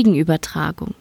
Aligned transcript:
Gegenübertragung. 0.00 0.94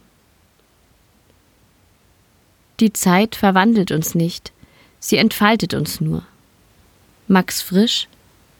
Die 2.82 2.92
Zeit 2.92 3.38
verwandelt 3.38 3.92
uns 3.92 4.14
nicht, 4.14 4.52
sie 5.00 5.16
entfaltet 5.16 5.74
uns 5.74 6.02
nur. 6.02 6.24
Max 7.30 7.62
Frisch, 7.62 8.10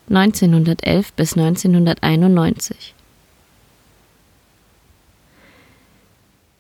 1911 0.08 1.12
bis 1.12 1.34
1991. 1.36 2.94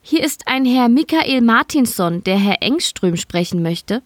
Hier 0.01 0.23
ist 0.25 0.45
ein 0.47 0.65
Herr 0.65 0.89
Michael 0.89 1.39
Martinsson, 1.39 2.21
der 2.25 2.37
Herr 2.37 2.61
Engström 2.61 3.15
sprechen 3.15 3.61
möchte. 3.61 4.01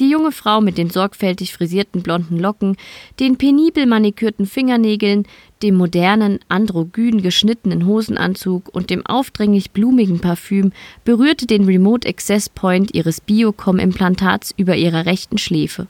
Die 0.00 0.08
junge 0.08 0.32
Frau 0.32 0.62
mit 0.62 0.78
den 0.78 0.88
sorgfältig 0.88 1.52
frisierten 1.52 2.02
blonden 2.02 2.38
Locken, 2.38 2.78
den 3.20 3.36
penibel 3.36 3.84
manikürten 3.84 4.46
Fingernägeln, 4.46 5.26
dem 5.62 5.74
modernen, 5.74 6.40
androgyn 6.48 7.20
geschnittenen 7.20 7.86
Hosenanzug 7.86 8.74
und 8.74 8.88
dem 8.88 9.04
aufdringlich 9.04 9.72
blumigen 9.72 10.18
Parfüm 10.18 10.72
berührte 11.04 11.44
den 11.46 11.66
Remote 11.66 12.08
Access 12.08 12.48
Point 12.48 12.94
ihres 12.94 13.20
Biocom-Implantats 13.20 14.54
über 14.56 14.74
ihrer 14.74 15.04
rechten 15.04 15.36
Schläfe. 15.36 15.86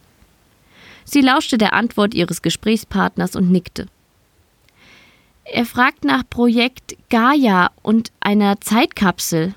Sie 1.05 1.21
lauschte 1.21 1.57
der 1.57 1.71
Antwort 1.71 2.13
ihres 2.13 2.41
Gesprächspartners 2.41 3.37
und 3.37 3.49
nickte. 3.49 3.87
Er 5.45 5.65
fragt 5.65 6.03
nach 6.03 6.23
Projekt 6.29 6.97
Gaia 7.09 7.71
und 7.81 8.11
einer 8.19 8.59
Zeitkapsel. 8.59 9.55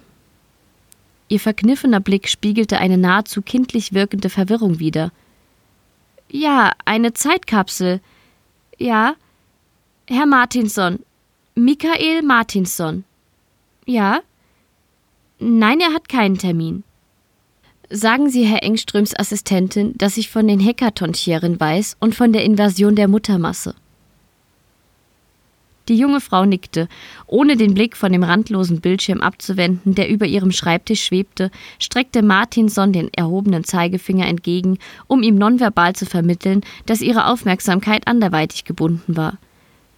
Ihr 1.28 1.40
verkniffener 1.40 2.00
Blick 2.00 2.28
spiegelte 2.28 2.78
eine 2.78 2.98
nahezu 2.98 3.42
kindlich 3.42 3.92
wirkende 3.92 4.28
Verwirrung 4.28 4.78
wider. 4.78 5.10
Ja, 6.30 6.72
eine 6.84 7.12
Zeitkapsel. 7.12 8.00
Ja. 8.78 9.14
Herr 10.08 10.26
Martinson. 10.26 10.98
Michael 11.54 12.22
Martinson. 12.22 13.04
Ja. 13.86 14.20
Nein, 15.38 15.80
er 15.80 15.92
hat 15.92 16.08
keinen 16.08 16.38
Termin. 16.38 16.84
Sagen 17.90 18.30
Sie 18.30 18.44
Herr 18.44 18.62
Engströms 18.62 19.14
Assistentin, 19.18 19.94
dass 19.96 20.16
ich 20.16 20.30
von 20.30 20.48
den 20.48 20.58
Hekatontieren 20.58 21.60
weiß 21.60 21.96
und 22.00 22.14
von 22.14 22.32
der 22.32 22.44
Invasion 22.44 22.96
der 22.96 23.08
Muttermasse. 23.08 23.74
Die 25.88 25.96
junge 25.96 26.20
Frau 26.20 26.46
nickte, 26.46 26.88
ohne 27.26 27.56
den 27.56 27.74
Blick 27.74 27.96
von 27.96 28.10
dem 28.10 28.22
randlosen 28.22 28.80
Bildschirm 28.80 29.20
abzuwenden, 29.20 29.94
der 29.94 30.08
über 30.08 30.24
ihrem 30.24 30.50
Schreibtisch 30.50 31.04
schwebte, 31.04 31.50
streckte 31.78 32.22
Martinson 32.22 32.92
den 32.92 33.12
erhobenen 33.12 33.64
Zeigefinger 33.64 34.26
entgegen, 34.26 34.78
um 35.08 35.22
ihm 35.22 35.36
nonverbal 35.36 35.94
zu 35.94 36.06
vermitteln, 36.06 36.62
dass 36.86 37.02
ihre 37.02 37.26
Aufmerksamkeit 37.26 38.08
anderweitig 38.08 38.64
gebunden 38.64 39.16
war. 39.16 39.36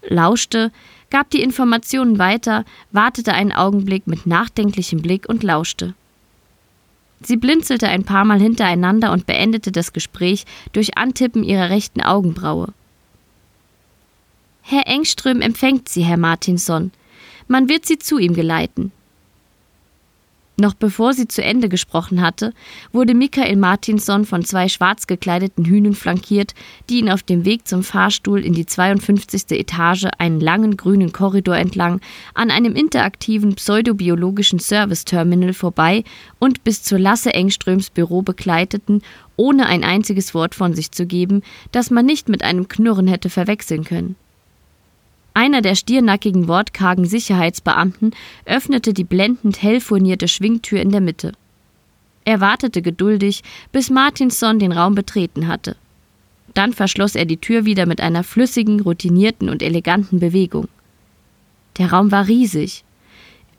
Lauschte, 0.09 0.73
gab 1.11 1.31
die 1.31 1.43
Informationen 1.43 2.19
weiter, 2.19 2.65
wartete 2.91 3.33
einen 3.33 3.53
Augenblick 3.53 4.09
mit 4.09 4.27
nachdenklichem 4.27 5.03
Blick 5.03 5.29
und 5.29 5.45
lauschte. 5.45 5.95
Sie 7.21 7.37
blinzelte 7.37 7.89
ein 7.89 8.05
paar 8.05 8.25
Mal 8.25 8.41
hintereinander 8.41 9.13
und 9.13 9.27
beendete 9.27 9.73
das 9.73 9.93
Gespräch 9.93 10.45
durch 10.73 10.99
Antippen 10.99 11.45
ihrer 11.45 11.71
rechten 11.71 12.03
Augenbraue. 12.03 12.73
Herr 14.69 14.89
Engström 14.89 15.43
empfängt 15.43 15.89
Sie, 15.89 16.03
Herr 16.03 16.17
Martinson. 16.17 16.91
Man 17.47 17.69
wird 17.69 17.87
Sie 17.87 18.01
zu 18.01 18.19
ihm 18.19 18.35
geleiten. 18.35 18.91
Noch 20.59 20.75
bevor 20.75 21.13
sie 21.13 21.29
zu 21.29 21.41
Ende 21.41 21.69
gesprochen 21.69 22.21
hatte, 22.21 22.53
wurde 22.91 23.15
Michael 23.15 23.55
Martinson 23.55 24.25
von 24.25 24.45
zwei 24.45 24.69
schwarz 24.69 25.07
gekleideten 25.07 25.67
Hühnen 25.67 25.95
flankiert, 25.95 26.57
die 26.91 26.99
ihn 26.99 27.11
auf 27.11 27.23
dem 27.23 27.45
Weg 27.45 27.69
zum 27.69 27.85
Fahrstuhl 27.85 28.45
in 28.45 28.55
die 28.55 28.67
52. 28.67 29.53
Etage 29.53 30.07
einen 30.19 30.41
langen 30.41 30.77
grünen 30.77 31.13
Korridor 31.13 31.57
entlang 31.57 32.01
an 32.35 32.51
einem 32.51 32.75
interaktiven 32.75 33.55
pseudobiologischen 33.55 34.59
Service-Terminal 34.59 35.53
vorbei 35.53 36.03
und 36.41 36.65
bis 36.65 36.83
zur 36.83 36.99
Lasse 36.99 37.33
Engströms 37.35 37.91
Büro 37.91 38.23
begleiteten, 38.23 39.03
ohne 39.37 39.67
ein 39.67 39.85
einziges 39.85 40.35
Wort 40.35 40.57
von 40.57 40.75
sich 40.75 40.91
zu 40.91 41.07
geben, 41.07 41.43
das 41.71 41.93
man 41.93 42.05
nicht 42.05 42.29
mit 42.29 42.43
einem 42.43 42.67
Knurren 42.67 43.07
hätte 43.07 43.31
verwechseln 43.31 43.85
können. 43.85 44.17
Einer 45.37 45.61
der 45.61 45.75
stiernackigen, 45.75 46.49
wortkargen 46.49 47.05
Sicherheitsbeamten 47.05 48.13
öffnete 48.47 48.95
die 48.95 49.05
blendend 49.05 49.63
hell 49.63 49.83
furnierte 49.83 50.29
Schwingtür 50.29 50.81
in 50.81 50.91
der 50.91 51.03
Mitte. 51.03 51.33
Er 52.25 52.41
wartete 52.41 52.81
geduldig, 52.81 53.43
bis 53.71 53.91
Martinson 53.91 54.59
den 54.59 54.73
Raum 54.73 54.95
betreten 54.95 55.47
hatte. 55.47 55.77
Dann 56.55 56.73
verschloss 56.73 57.15
er 57.15 57.27
die 57.27 57.37
Tür 57.37 57.67
wieder 57.67 57.85
mit 57.85 58.01
einer 58.01 58.25
flüssigen, 58.25 58.81
routinierten 58.81 59.51
und 59.51 59.63
eleganten 59.63 60.21
Bewegung. 60.21 60.69
Der 61.77 61.93
Raum 61.93 62.11
war 62.11 62.29
riesig. 62.29 62.83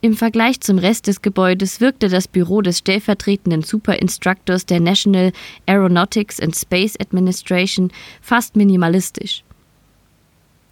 Im 0.02 0.16
Vergleich 0.16 0.62
zum 0.62 0.80
Rest 0.80 1.06
des 1.06 1.22
Gebäudes 1.22 1.80
wirkte 1.80 2.10
das 2.10 2.28
Büro 2.28 2.64
des 2.64 2.80
stellvertretenden 2.80 3.62
Superinstructors 3.62 4.66
der 4.66 4.80
National 4.80 5.32
Aeronautics 5.68 6.40
and 6.40 6.56
Space 6.56 7.00
Administration 7.00 7.92
fast 8.20 8.56
minimalistisch. 8.56 9.44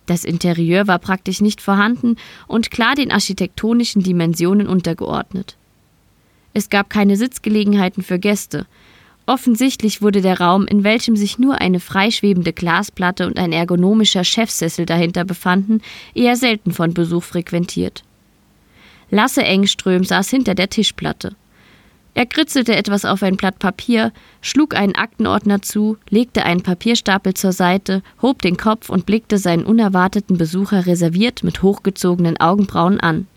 Das 0.05 0.23
Interieur 0.23 0.87
war 0.87 0.99
praktisch 0.99 1.41
nicht 1.41 1.61
vorhanden 1.61 2.15
und 2.47 2.71
klar 2.71 2.95
den 2.95 3.11
architektonischen 3.11 4.03
Dimensionen 4.03 4.67
untergeordnet. 4.67 5.57
Es 6.53 6.69
gab 6.69 6.89
keine 6.89 7.17
Sitzgelegenheiten 7.17 8.03
für 8.03 8.19
Gäste. 8.19 8.65
Offensichtlich 9.25 10.01
wurde 10.01 10.21
der 10.21 10.39
Raum, 10.39 10.67
in 10.67 10.83
welchem 10.83 11.15
sich 11.15 11.39
nur 11.39 11.59
eine 11.59 11.79
freischwebende 11.79 12.53
Glasplatte 12.53 13.25
und 13.25 13.39
ein 13.39 13.51
ergonomischer 13.51 14.23
Chefsessel 14.23 14.85
dahinter 14.85 15.25
befanden, 15.25 15.81
eher 16.13 16.35
selten 16.35 16.71
von 16.71 16.93
Besuch 16.93 17.23
frequentiert. 17.23 18.03
Lasse 19.09 19.43
Engström 19.43 20.03
saß 20.03 20.29
hinter 20.29 20.53
der 20.53 20.69
Tischplatte. 20.69 21.35
Er 22.15 22.25
kritzelte 22.25 22.73
etwas 22.73 23.03
auf 23.03 23.23
ein 23.23 23.35
Blatt 23.35 23.59
Papier, 23.59 24.13
schlug 24.41 24.73
einen 24.73 24.95
Aktenordner 24.95 25.61
zu, 25.61 25.97
legte 26.09 26.45
einen 26.45 26.63
Papierstapel 26.63 27.33
zur 27.33 27.51
Seite, 27.51 28.01
hob 28.21 28.41
den 28.41 28.55
Kopf 28.55 28.89
und 28.89 29.05
blickte 29.05 29.37
seinen 29.37 29.65
unerwarteten 29.65 30.37
Besucher 30.37 30.85
reserviert 30.85 31.43
mit 31.43 31.61
hochgezogenen 31.61 32.37
Augenbrauen 32.37 33.01
an. 33.01 33.27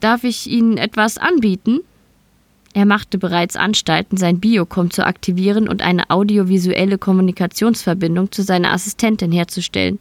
Darf 0.00 0.22
ich 0.22 0.46
Ihnen 0.48 0.76
etwas 0.76 1.16
anbieten? 1.16 1.80
Er 2.74 2.84
machte 2.84 3.16
bereits 3.16 3.56
Anstalten, 3.56 4.18
sein 4.18 4.38
Biocom 4.38 4.90
zu 4.90 5.06
aktivieren 5.06 5.70
und 5.70 5.80
eine 5.80 6.10
audiovisuelle 6.10 6.98
Kommunikationsverbindung 6.98 8.32
zu 8.32 8.42
seiner 8.42 8.74
Assistentin 8.74 9.32
herzustellen. 9.32 9.98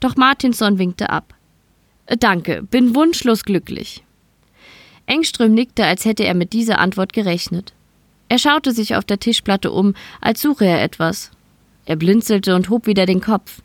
Doch 0.00 0.16
Martinson 0.16 0.78
winkte 0.78 1.10
ab. 1.10 1.34
Danke, 2.18 2.62
bin 2.62 2.94
wunschlos 2.94 3.44
glücklich. 3.44 4.03
Engström 5.06 5.52
nickte, 5.52 5.84
als 5.84 6.04
hätte 6.04 6.24
er 6.24 6.34
mit 6.34 6.52
dieser 6.52 6.78
Antwort 6.78 7.12
gerechnet. 7.12 7.72
Er 8.28 8.38
schaute 8.38 8.72
sich 8.72 8.96
auf 8.96 9.04
der 9.04 9.20
Tischplatte 9.20 9.70
um, 9.70 9.94
als 10.20 10.40
suche 10.40 10.64
er 10.64 10.82
etwas. 10.82 11.30
Er 11.86 11.96
blinzelte 11.96 12.54
und 12.54 12.70
hob 12.70 12.86
wieder 12.86 13.06
den 13.06 13.20
Kopf. 13.20 13.60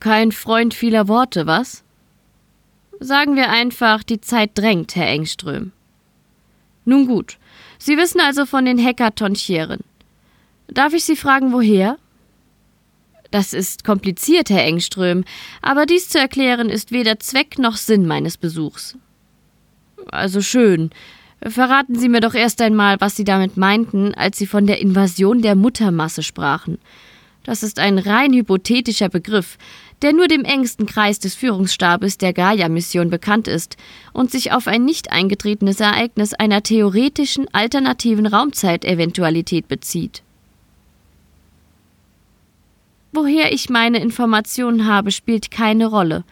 Kein 0.00 0.32
Freund 0.32 0.74
vieler 0.74 1.06
Worte, 1.08 1.46
was? 1.46 1.84
Sagen 2.98 3.36
wir 3.36 3.50
einfach, 3.50 4.02
die 4.02 4.20
Zeit 4.20 4.52
drängt, 4.54 4.96
Herr 4.96 5.08
Engström. 5.08 5.72
Nun 6.84 7.06
gut, 7.06 7.38
Sie 7.78 7.96
wissen 7.96 8.20
also 8.20 8.46
von 8.46 8.64
den 8.64 8.82
Hackathonchieren. 8.82 9.80
Darf 10.68 10.94
ich 10.94 11.04
Sie 11.04 11.16
fragen, 11.16 11.52
woher? 11.52 11.98
Das 13.30 13.52
ist 13.52 13.84
kompliziert, 13.84 14.50
Herr 14.50 14.64
Engström, 14.64 15.24
aber 15.62 15.86
dies 15.86 16.08
zu 16.08 16.18
erklären 16.18 16.68
ist 16.68 16.92
weder 16.92 17.18
Zweck 17.18 17.58
noch 17.58 17.76
Sinn 17.76 18.06
meines 18.06 18.36
Besuchs. 18.36 18.96
Also 20.10 20.40
schön. 20.40 20.90
Verraten 21.40 21.98
Sie 21.98 22.08
mir 22.08 22.20
doch 22.20 22.34
erst 22.34 22.60
einmal, 22.60 23.00
was 23.00 23.16
Sie 23.16 23.24
damit 23.24 23.56
meinten, 23.56 24.14
als 24.14 24.38
Sie 24.38 24.46
von 24.46 24.66
der 24.66 24.80
Invasion 24.80 25.42
der 25.42 25.56
Muttermasse 25.56 26.22
sprachen. 26.22 26.78
Das 27.44 27.64
ist 27.64 27.80
ein 27.80 27.98
rein 27.98 28.32
hypothetischer 28.32 29.08
Begriff, 29.08 29.58
der 30.02 30.12
nur 30.12 30.28
dem 30.28 30.44
engsten 30.44 30.86
Kreis 30.86 31.18
des 31.18 31.34
Führungsstabes 31.34 32.18
der 32.18 32.32
Gaia-Mission 32.32 33.10
bekannt 33.10 33.48
ist 33.48 33.76
und 34.12 34.30
sich 34.30 34.52
auf 34.52 34.68
ein 34.68 34.84
nicht 34.84 35.10
eingetretenes 35.10 35.80
Ereignis 35.80 36.34
einer 36.34 36.62
theoretischen 36.62 37.46
alternativen 37.52 38.26
Raumzeiteventualität 38.26 39.66
bezieht. 39.66 40.22
Woher 43.12 43.52
ich 43.52 43.68
meine 43.68 43.98
Informationen 43.98 44.86
habe, 44.86 45.10
spielt 45.12 45.50
keine 45.50 45.86
Rolle. 45.86 46.24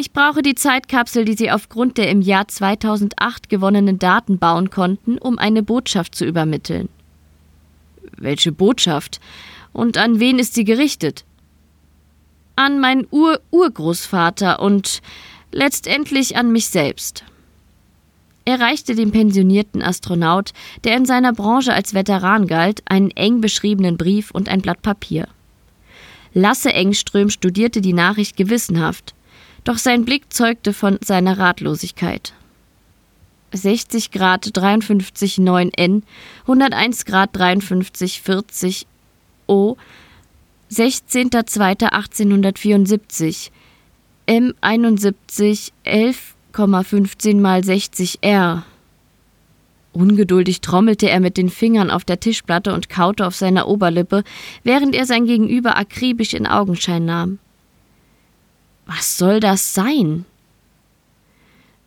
Ich 0.00 0.12
brauche 0.12 0.42
die 0.42 0.54
Zeitkapsel, 0.54 1.24
die 1.24 1.34
Sie 1.34 1.50
aufgrund 1.50 1.98
der 1.98 2.08
im 2.08 2.20
Jahr 2.20 2.46
2008 2.46 3.48
gewonnenen 3.48 3.98
Daten 3.98 4.38
bauen 4.38 4.70
konnten, 4.70 5.18
um 5.18 5.40
eine 5.40 5.64
Botschaft 5.64 6.14
zu 6.14 6.24
übermitteln. 6.24 6.88
Welche 8.16 8.52
Botschaft? 8.52 9.18
Und 9.72 9.98
an 9.98 10.20
wen 10.20 10.38
ist 10.38 10.54
sie 10.54 10.62
gerichtet? 10.62 11.24
An 12.54 12.78
meinen 12.78 13.08
Ur-Urgroßvater 13.10 14.60
und 14.60 15.02
letztendlich 15.50 16.36
an 16.36 16.52
mich 16.52 16.68
selbst. 16.68 17.24
Er 18.44 18.60
reichte 18.60 18.94
dem 18.94 19.10
pensionierten 19.10 19.82
Astronaut, 19.82 20.52
der 20.84 20.96
in 20.96 21.06
seiner 21.06 21.32
Branche 21.32 21.74
als 21.74 21.92
Veteran 21.92 22.46
galt, 22.46 22.82
einen 22.88 23.10
eng 23.10 23.40
beschriebenen 23.40 23.96
Brief 23.96 24.30
und 24.30 24.48
ein 24.48 24.62
Blatt 24.62 24.80
Papier. 24.80 25.26
Lasse 26.34 26.72
Engström 26.72 27.30
studierte 27.30 27.80
die 27.80 27.94
Nachricht 27.94 28.36
gewissenhaft 28.36 29.16
Doch 29.64 29.78
sein 29.78 30.04
Blick 30.04 30.32
zeugte 30.32 30.72
von 30.72 30.98
seiner 31.02 31.38
Ratlosigkeit. 31.38 32.32
60 33.52 34.10
Grad 34.10 34.50
53 34.52 35.38
9 35.38 35.70
N, 35.74 36.02
101 36.42 37.04
Grad 37.04 37.36
53 37.36 38.20
40 38.22 38.86
O, 39.46 39.76
16.02.1874, 40.70 43.50
M 44.26 44.52
71 44.60 45.72
11,15 45.86 47.40
mal 47.40 47.64
60 47.64 48.18
R. 48.20 48.66
Ungeduldig 49.92 50.60
trommelte 50.60 51.08
er 51.08 51.20
mit 51.20 51.38
den 51.38 51.48
Fingern 51.48 51.90
auf 51.90 52.04
der 52.04 52.20
Tischplatte 52.20 52.74
und 52.74 52.90
kaute 52.90 53.26
auf 53.26 53.34
seiner 53.34 53.66
Oberlippe, 53.66 54.24
während 54.62 54.94
er 54.94 55.06
sein 55.06 55.24
Gegenüber 55.24 55.78
akribisch 55.78 56.34
in 56.34 56.46
Augenschein 56.46 57.06
nahm. 57.06 57.38
Was 58.88 59.18
soll 59.18 59.38
das 59.38 59.74
sein? 59.74 60.24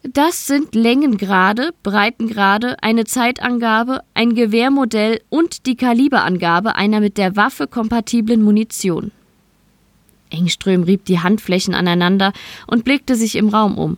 Das 0.04 0.46
sind 0.46 0.76
Längengrade, 0.76 1.74
Breitengrade, 1.82 2.82
eine 2.82 3.06
Zeitangabe, 3.06 4.02
ein 4.14 4.36
Gewehrmodell 4.36 5.20
und 5.30 5.66
die 5.66 5.76
Kaliberangabe 5.76 6.76
einer 6.76 7.00
mit 7.00 7.18
der 7.18 7.36
Waffe 7.36 7.68
kompatiblen 7.68 8.44
Munition. 8.44 9.12
Engström 10.30 10.84
rieb 10.84 11.06
die 11.06 11.20
Handflächen 11.20 11.74
aneinander 11.74 12.34
und 12.68 12.86
blickte 12.86 13.16
sich 13.16 13.36
im 13.36 13.50
Raum 13.50 13.78
um. 13.78 13.98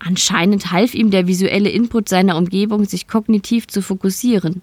Anscheinend 0.00 0.72
half 0.72 0.94
ihm 0.94 1.10
der 1.10 1.28
visuelle 1.28 1.70
Input 1.70 2.08
seiner 2.08 2.36
Umgebung, 2.36 2.86
sich 2.86 3.06
kognitiv 3.06 3.68
zu 3.68 3.82
fokussieren. 3.82 4.62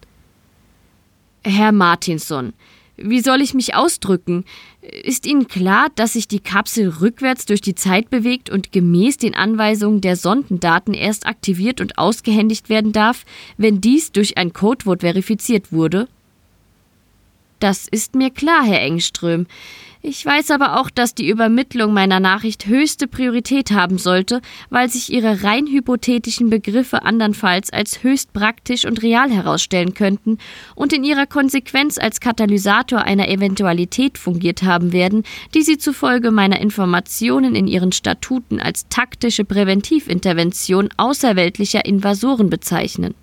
Herr 1.45 1.71
Martinson, 1.71 2.53
wie 2.97 3.21
soll 3.21 3.41
ich 3.41 3.53
mich 3.53 3.75
ausdrücken? 3.75 4.43
Ist 4.81 5.25
Ihnen 5.25 5.47
klar, 5.47 5.87
dass 5.95 6.13
sich 6.13 6.27
die 6.27 6.39
Kapsel 6.39 6.89
rückwärts 6.89 7.45
durch 7.45 7.61
die 7.61 7.75
Zeit 7.75 8.09
bewegt 8.09 8.49
und 8.49 8.71
gemäß 8.71 9.17
den 9.17 9.35
Anweisungen 9.35 10.01
der 10.01 10.15
Sondendaten 10.15 10.93
erst 10.93 11.25
aktiviert 11.27 11.79
und 11.79 11.97
ausgehändigt 11.97 12.69
werden 12.69 12.91
darf, 12.91 13.25
wenn 13.57 13.81
dies 13.81 14.11
durch 14.11 14.37
ein 14.37 14.51
Codewort 14.53 15.01
verifiziert 15.01 15.71
wurde? 15.71 16.07
Das 17.59 17.87
ist 17.87 18.15
mir 18.15 18.29
klar, 18.29 18.63
Herr 18.65 18.81
Engström. 18.81 19.47
Ich 20.09 20.25
weiß 20.25 20.51
aber 20.51 20.79
auch, 20.79 20.89
dass 20.89 21.15
die 21.15 21.27
Übermittlung 21.27 21.91
meiner 21.91 22.21
Nachricht 22.21 22.65
höchste 22.65 23.09
Priorität 23.09 23.71
haben 23.71 23.97
sollte, 23.97 24.39
weil 24.69 24.87
sich 24.87 25.11
ihre 25.11 25.43
rein 25.43 25.67
hypothetischen 25.67 26.49
Begriffe 26.49 27.03
andernfalls 27.03 27.73
als 27.73 28.03
höchst 28.03 28.31
praktisch 28.31 28.85
und 28.85 29.03
real 29.03 29.29
herausstellen 29.29 29.93
könnten 29.93 30.37
und 30.75 30.93
in 30.93 31.03
ihrer 31.03 31.25
Konsequenz 31.25 31.97
als 31.97 32.21
Katalysator 32.21 33.01
einer 33.01 33.27
Eventualität 33.27 34.17
fungiert 34.17 34.63
haben 34.63 34.93
werden, 34.93 35.23
die 35.53 35.61
sie 35.61 35.77
zufolge 35.77 36.31
meiner 36.31 36.61
Informationen 36.61 37.53
in 37.53 37.67
ihren 37.67 37.91
Statuten 37.91 38.61
als 38.61 38.87
taktische 38.87 39.43
Präventivintervention 39.43 40.87
außerweltlicher 40.95 41.83
Invasoren 41.83 42.49
bezeichnen. 42.49 43.13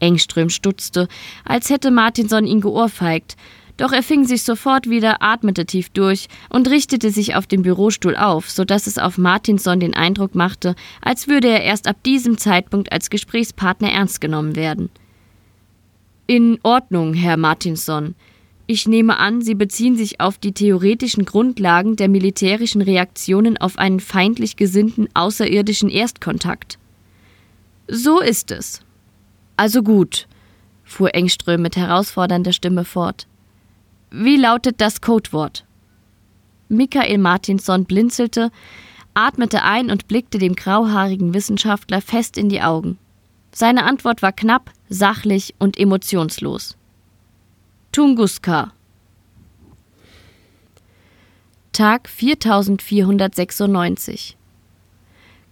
Engström 0.00 0.50
stutzte, 0.50 1.06
als 1.44 1.70
hätte 1.70 1.92
Martinson 1.92 2.46
ihn 2.46 2.60
geohrfeigt, 2.60 3.36
doch 3.76 3.92
er 3.92 4.02
fing 4.02 4.24
sich 4.24 4.42
sofort 4.42 4.88
wieder, 4.88 5.22
atmete 5.22 5.66
tief 5.66 5.88
durch 5.90 6.28
und 6.50 6.68
richtete 6.68 7.10
sich 7.10 7.34
auf 7.34 7.46
dem 7.46 7.62
Bürostuhl 7.62 8.16
auf, 8.16 8.50
so 8.50 8.64
dass 8.64 8.86
es 8.86 8.98
auf 8.98 9.18
Martinson 9.18 9.80
den 9.80 9.94
Eindruck 9.94 10.34
machte, 10.34 10.74
als 11.00 11.26
würde 11.28 11.48
er 11.48 11.62
erst 11.62 11.88
ab 11.88 11.96
diesem 12.04 12.38
Zeitpunkt 12.38 12.92
als 12.92 13.10
Gesprächspartner 13.10 13.90
ernst 13.90 14.20
genommen 14.20 14.56
werden. 14.56 14.90
In 16.26 16.58
Ordnung, 16.62 17.14
Herr 17.14 17.36
Martinson. 17.36 18.14
Ich 18.66 18.86
nehme 18.86 19.18
an, 19.18 19.42
Sie 19.42 19.54
beziehen 19.54 19.96
sich 19.96 20.20
auf 20.20 20.38
die 20.38 20.52
theoretischen 20.52 21.24
Grundlagen 21.24 21.96
der 21.96 22.08
militärischen 22.08 22.80
Reaktionen 22.80 23.58
auf 23.58 23.76
einen 23.76 24.00
feindlich 24.00 24.56
gesinnten 24.56 25.08
außerirdischen 25.14 25.90
Erstkontakt. 25.90 26.78
So 27.88 28.20
ist 28.20 28.50
es. 28.50 28.80
Also 29.56 29.82
gut, 29.82 30.28
fuhr 30.84 31.14
Engström 31.14 31.62
mit 31.62 31.76
herausfordernder 31.76 32.52
Stimme 32.52 32.84
fort. 32.84 33.26
Wie 34.14 34.36
lautet 34.36 34.82
das 34.82 35.00
Codewort? 35.00 35.64
Michael 36.68 37.16
Martinson 37.16 37.86
blinzelte, 37.86 38.50
atmete 39.14 39.62
ein 39.62 39.90
und 39.90 40.06
blickte 40.06 40.36
dem 40.36 40.54
grauhaarigen 40.54 41.32
Wissenschaftler 41.32 42.02
fest 42.02 42.36
in 42.36 42.50
die 42.50 42.60
Augen. 42.60 42.98
Seine 43.54 43.84
Antwort 43.84 44.20
war 44.20 44.32
knapp, 44.32 44.70
sachlich 44.90 45.54
und 45.58 45.78
emotionslos. 45.78 46.76
Tunguska. 47.90 48.74
Tag 51.72 52.06
4496. 52.06 54.36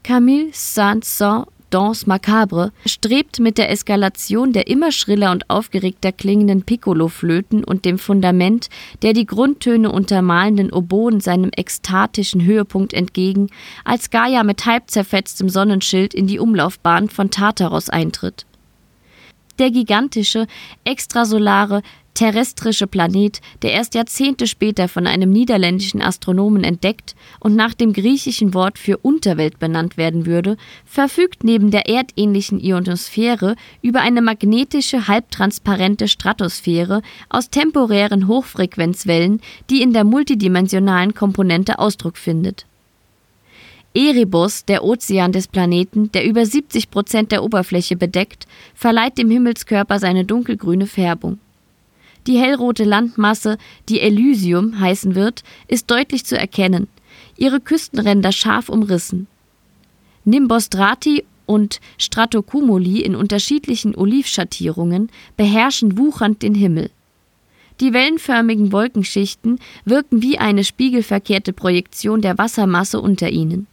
Camille 0.03 0.51
Saint-Saëns 0.53 1.47
Danse 1.71 2.09
Macabre 2.09 2.73
strebt 2.85 3.39
mit 3.39 3.57
der 3.57 3.71
Eskalation 3.71 4.53
der 4.53 4.67
immer 4.67 4.93
schriller 4.93 5.31
und 5.31 5.49
aufgeregter 5.49 6.13
klingenden 6.13 6.63
Piccolo-Flöten 6.63 7.65
und 7.65 7.85
dem 7.85 7.99
Fundament 7.99 8.69
der 9.03 9.13
die 9.13 9.27
Grundtöne 9.27 9.91
untermalenden 9.91 10.73
Oboen 10.73 11.21
seinem 11.21 11.51
ekstatischen 11.57 12.45
Höhepunkt 12.45 12.93
entgegen, 12.93 13.49
als 13.85 14.11
Gaia 14.11 14.43
mit 14.43 14.67
halb 14.67 14.91
zerfetztem 14.91 15.49
Sonnenschild 15.49 16.13
in 16.13 16.27
die 16.27 16.39
Umlaufbahn 16.41 17.09
von 17.09 17.31
Tartaros 17.31 17.89
eintritt. 17.89 18.47
Der 19.61 19.71
gigantische, 19.71 20.47
extrasolare, 20.85 21.83
terrestrische 22.15 22.87
Planet, 22.87 23.41
der 23.63 23.73
erst 23.73 23.95
Jahrzehnte 23.95 24.47
später 24.47 24.89
von 24.89 25.07
einem 25.07 25.31
niederländischen 25.31 26.03
Astronomen 26.03 26.65
entdeckt 26.65 27.15
und 27.39 27.57
nach 27.57 27.75
dem 27.75 27.93
griechischen 27.93 28.55
Wort 28.55 28.79
für 28.79 28.99
Unterwelt 28.99 29.59
benannt 29.59 29.97
werden 29.97 30.27
würde, 30.27 30.57
verfügt 30.85 31.45
neben 31.45 31.71
der 31.71 31.89
erdähnlichen 31.89 32.61
Ionosphäre 32.61 33.57
über 33.83 34.01
eine 34.01 34.23
magnetische, 34.23 35.09
halbtransparente 35.09 36.09
Stratosphäre 36.09 37.03
aus 37.29 37.51
temporären 37.51 38.29
Hochfrequenzwellen, 38.29 39.41
die 39.71 39.83
in 39.83 39.93
der 39.93 40.05
multidimensionalen 40.05 41.15
Komponente 41.15 41.79
Ausdruck 41.79 42.17
findet. 42.17 42.67
Erebus, 43.93 44.65
der 44.65 44.85
Ozean 44.85 45.33
des 45.33 45.49
Planeten, 45.49 46.13
der 46.13 46.25
über 46.25 46.47
70 46.47 46.91
Prozent 46.91 47.33
der 47.33 47.43
Oberfläche 47.43 47.97
bedeckt, 47.97 48.47
verleiht 48.75 49.19
dem 49.19 49.31
Himmelskörper 49.31 49.99
seine 49.99 50.25
dunkelgrüne 50.25 50.87
Färbung. 50.87 51.39
Die 52.27 52.39
hellrote 52.39 52.85
Landmasse, 52.85 53.59
die 53.89 54.01
Elysium 54.01 54.79
heißen 54.79 55.15
wird, 55.15 55.43
ist 55.69 55.91
deutlich 55.91 56.25
zu 56.25 56.37
erkennen, 56.37 56.89
ihre 57.37 57.61
Küstenränder 57.61 58.33
scharf 58.33 58.69
umrissen. 58.69 59.27
Nimbostrati 60.25 61.25
und 61.47 61.81
Stratocumuli 61.99 63.01
in 63.01 63.17
unterschiedlichen 63.17 63.97
Olivschattierungen 63.97 65.11
beherrschen 65.37 65.99
wuchernd 65.99 66.43
den 66.43 66.55
Himmel. 66.55 66.91
Die 67.81 67.95
wellenförmigen 67.95 68.73
Wolkenschichten 68.73 69.59
wirken 69.87 70.23
wie 70.23 70.39
eine 70.39 70.65
spiegelverkehrte 70.65 71.55
Projektion 71.55 72.21
der 72.21 72.37
Wassermasse 72.37 73.01
unter 73.01 73.31
ihnen. 73.31 73.67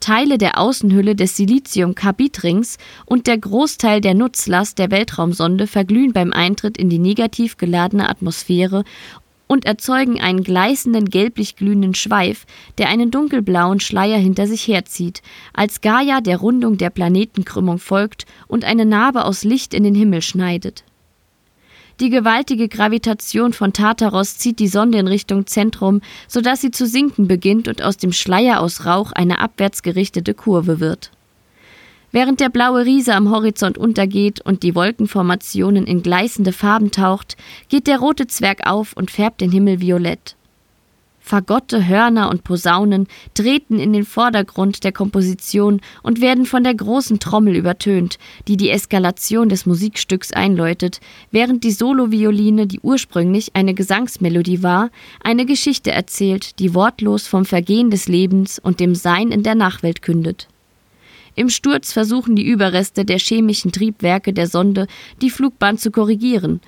Teile 0.00 0.38
der 0.38 0.58
Außenhülle 0.58 1.14
des 1.14 1.36
Silizium-Carbid-Rings 1.36 2.78
und 3.06 3.26
der 3.26 3.38
Großteil 3.38 4.00
der 4.00 4.14
Nutzlast 4.14 4.78
der 4.78 4.90
Weltraumsonde 4.90 5.66
verglühen 5.66 6.12
beim 6.12 6.32
Eintritt 6.32 6.76
in 6.76 6.88
die 6.88 6.98
negativ 6.98 7.56
geladene 7.56 8.08
Atmosphäre 8.08 8.84
und 9.48 9.64
erzeugen 9.64 10.20
einen 10.20 10.44
gleißenden 10.44 11.06
gelblich 11.10 11.56
glühenden 11.56 11.94
Schweif, 11.94 12.46
der 12.76 12.88
einen 12.88 13.10
dunkelblauen 13.10 13.80
Schleier 13.80 14.18
hinter 14.18 14.46
sich 14.46 14.68
herzieht, 14.68 15.22
als 15.52 15.80
Gaia 15.80 16.20
der 16.20 16.36
Rundung 16.36 16.78
der 16.78 16.90
Planetenkrümmung 16.90 17.78
folgt 17.78 18.26
und 18.46 18.64
eine 18.64 18.84
Narbe 18.84 19.24
aus 19.24 19.42
Licht 19.42 19.74
in 19.74 19.82
den 19.82 19.94
Himmel 19.94 20.22
schneidet. 20.22 20.84
Die 22.00 22.10
gewaltige 22.10 22.68
Gravitation 22.68 23.52
von 23.52 23.72
Tartaros 23.72 24.38
zieht 24.38 24.60
die 24.60 24.68
Sonde 24.68 24.98
in 24.98 25.08
Richtung 25.08 25.48
Zentrum, 25.48 26.00
sodass 26.28 26.60
sie 26.60 26.70
zu 26.70 26.86
sinken 26.86 27.26
beginnt 27.26 27.66
und 27.66 27.82
aus 27.82 27.96
dem 27.96 28.12
Schleier 28.12 28.60
aus 28.60 28.86
Rauch 28.86 29.10
eine 29.10 29.40
abwärts 29.40 29.82
gerichtete 29.82 30.32
Kurve 30.32 30.78
wird. 30.78 31.10
Während 32.12 32.38
der 32.38 32.50
blaue 32.50 32.84
Riese 32.86 33.14
am 33.14 33.30
Horizont 33.30 33.76
untergeht 33.76 34.40
und 34.40 34.62
die 34.62 34.76
Wolkenformationen 34.76 35.86
in 35.88 36.02
gleißende 36.02 36.52
Farben 36.52 36.92
taucht, 36.92 37.36
geht 37.68 37.88
der 37.88 37.98
rote 37.98 38.28
Zwerg 38.28 38.66
auf 38.66 38.92
und 38.92 39.10
färbt 39.10 39.40
den 39.40 39.50
Himmel 39.50 39.80
violett. 39.80 40.37
Fagotte, 41.28 41.86
Hörner 41.86 42.30
und 42.30 42.42
Posaunen 42.42 43.06
treten 43.34 43.78
in 43.78 43.92
den 43.92 44.06
Vordergrund 44.06 44.82
der 44.82 44.92
Komposition 44.92 45.82
und 46.02 46.22
werden 46.22 46.46
von 46.46 46.64
der 46.64 46.74
großen 46.74 47.20
Trommel 47.20 47.54
übertönt, 47.54 48.18
die 48.48 48.56
die 48.56 48.70
Eskalation 48.70 49.50
des 49.50 49.66
Musikstücks 49.66 50.32
einläutet, 50.32 51.00
während 51.30 51.64
die 51.64 51.70
Solovioline, 51.70 52.66
die 52.66 52.80
ursprünglich 52.80 53.54
eine 53.54 53.74
Gesangsmelodie 53.74 54.62
war, 54.62 54.88
eine 55.22 55.44
Geschichte 55.44 55.90
erzählt, 55.90 56.58
die 56.60 56.72
wortlos 56.72 57.26
vom 57.26 57.44
Vergehen 57.44 57.90
des 57.90 58.08
Lebens 58.08 58.58
und 58.58 58.80
dem 58.80 58.94
Sein 58.94 59.30
in 59.30 59.42
der 59.42 59.54
Nachwelt 59.54 60.00
kündet. 60.00 60.48
Im 61.34 61.50
Sturz 61.50 61.92
versuchen 61.92 62.36
die 62.36 62.46
Überreste 62.46 63.04
der 63.04 63.18
chemischen 63.18 63.70
Triebwerke 63.70 64.32
der 64.32 64.46
Sonde, 64.46 64.86
die 65.20 65.28
Flugbahn 65.28 65.76
zu 65.76 65.90
korrigieren, 65.90 66.62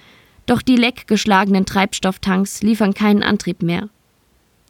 doch 0.45 0.61
die 0.61 0.77
leckgeschlagenen 0.77 1.65
Treibstofftanks 1.65 2.61
liefern 2.63 2.93
keinen 2.93 3.23
Antrieb 3.23 3.63
mehr. 3.63 3.89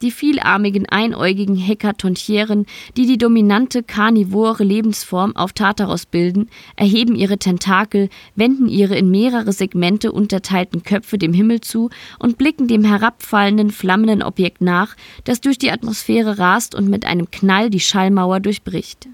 Die 0.03 0.11
vielarmigen 0.11 0.89
einäugigen 0.89 1.57
Hekatonchieren, 1.57 2.65
die 2.97 3.05
die 3.05 3.19
dominante 3.19 3.83
karnivore 3.83 4.65
Lebensform 4.65 5.37
auf 5.37 5.53
Tartaros 5.53 6.07
bilden, 6.07 6.49
erheben 6.77 7.15
ihre 7.15 7.37
Tentakel, 7.37 8.09
wenden 8.35 8.67
ihre 8.67 8.97
in 8.97 9.11
mehrere 9.11 9.53
Segmente 9.53 10.11
unterteilten 10.13 10.83
Köpfe 10.85 11.19
dem 11.19 11.35
Himmel 11.35 11.61
zu 11.61 11.91
und 12.19 12.39
blicken 12.39 12.67
dem 12.67 12.83
herabfallenden, 12.83 13.71
flammenden 13.71 14.23
Objekt 14.23 14.63
nach, 14.63 14.97
das 15.25 15.43
durch 15.43 15.59
die 15.59 15.71
Atmosphäre 15.71 16.39
rast 16.39 16.75
und 16.75 16.89
mit 16.89 17.05
einem 17.05 17.31
Knall 17.31 17.69
die 17.69 17.81
Schallmauer 17.81 18.41
durchbricht. 18.41 19.07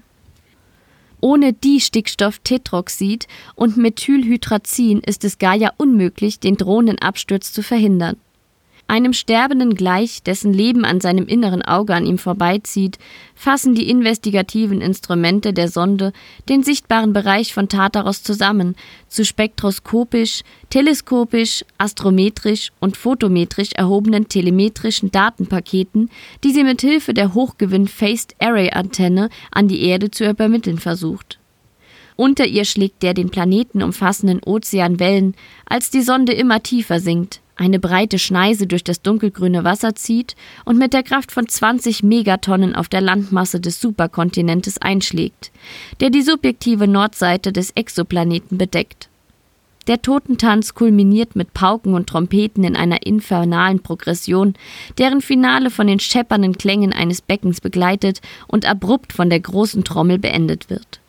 Ohne 1.19 1.51
Distickstofftetroxid 1.51 3.27
und 3.55 3.75
Methylhydrazin 3.75 4.99
ist 4.99 5.25
es 5.25 5.37
Gaia 5.37 5.71
unmöglich, 5.75 6.39
den 6.39 6.55
drohenden 6.55 6.99
Absturz 6.99 7.51
zu 7.51 7.61
verhindern 7.61 8.15
einem 8.87 9.13
Sterbenden 9.13 9.75
gleich, 9.75 10.23
dessen 10.23 10.53
Leben 10.53 10.85
an 10.85 11.01
seinem 11.01 11.27
inneren 11.27 11.61
Auge 11.61 11.93
an 11.93 12.05
ihm 12.05 12.17
vorbeizieht, 12.17 12.97
fassen 13.35 13.75
die 13.75 13.89
investigativen 13.89 14.81
Instrumente 14.81 15.53
der 15.53 15.67
Sonde 15.67 16.13
den 16.49 16.63
sichtbaren 16.63 17.13
Bereich 17.13 17.53
von 17.53 17.69
Tartaros 17.69 18.23
zusammen 18.23 18.75
zu 19.07 19.25
spektroskopisch, 19.25 20.41
teleskopisch, 20.69 21.63
astrometrisch 21.77 22.71
und 22.79 22.97
photometrisch 22.97 23.73
erhobenen 23.73 24.27
telemetrischen 24.27 25.11
Datenpaketen, 25.11 26.09
die 26.43 26.51
sie 26.51 26.63
mit 26.63 26.81
Hilfe 26.81 27.13
der 27.13 27.33
Hochgewinn 27.33 27.87
Phased 27.87 28.35
Array 28.39 28.71
Antenne 28.71 29.29
an 29.51 29.67
die 29.67 29.83
Erde 29.83 30.11
zu 30.11 30.27
übermitteln 30.27 30.79
versucht. 30.79 31.36
Unter 32.17 32.47
ihr 32.47 32.65
schlägt 32.65 33.03
der 33.03 33.13
den 33.13 33.29
Planeten 33.29 33.83
umfassenden 33.83 34.41
Ozean 34.43 34.99
Wellen, 34.99 35.35
als 35.65 35.91
die 35.91 36.01
Sonde 36.01 36.33
immer 36.33 36.63
tiefer 36.63 36.99
sinkt, 36.99 37.41
eine 37.55 37.79
breite 37.79 38.17
Schneise 38.17 38.65
durch 38.65 38.83
das 38.83 39.03
dunkelgrüne 39.03 39.63
Wasser 39.63 39.93
zieht 39.93 40.35
und 40.65 40.79
mit 40.79 40.93
der 40.93 41.03
Kraft 41.03 41.31
von 41.31 41.47
20 41.47 42.01
Megatonnen 42.01 42.75
auf 42.75 42.89
der 42.89 43.01
Landmasse 43.01 43.59
des 43.59 43.79
Superkontinentes 43.79 44.79
einschlägt, 44.79 45.51
der 45.99 46.09
die 46.09 46.23
subjektive 46.23 46.87
Nordseite 46.87 47.53
des 47.53 47.69
Exoplaneten 47.71 48.57
bedeckt. 48.57 49.09
Der 49.85 50.01
Totentanz 50.01 50.73
kulminiert 50.73 51.35
mit 51.35 51.53
Pauken 51.53 51.93
und 51.93 52.07
Trompeten 52.07 52.63
in 52.63 52.75
einer 52.75 53.05
infernalen 53.05 53.79
Progression, 53.79 54.55
deren 54.97 55.21
Finale 55.21 55.69
von 55.69 55.85
den 55.85 55.99
scheppernden 55.99 56.57
Klängen 56.57 56.93
eines 56.93 57.21
Beckens 57.21 57.61
begleitet 57.61 58.21
und 58.47 58.65
abrupt 58.65 59.13
von 59.13 59.29
der 59.29 59.39
großen 59.39 59.83
Trommel 59.83 60.17
beendet 60.17 60.71
wird. 60.71 60.99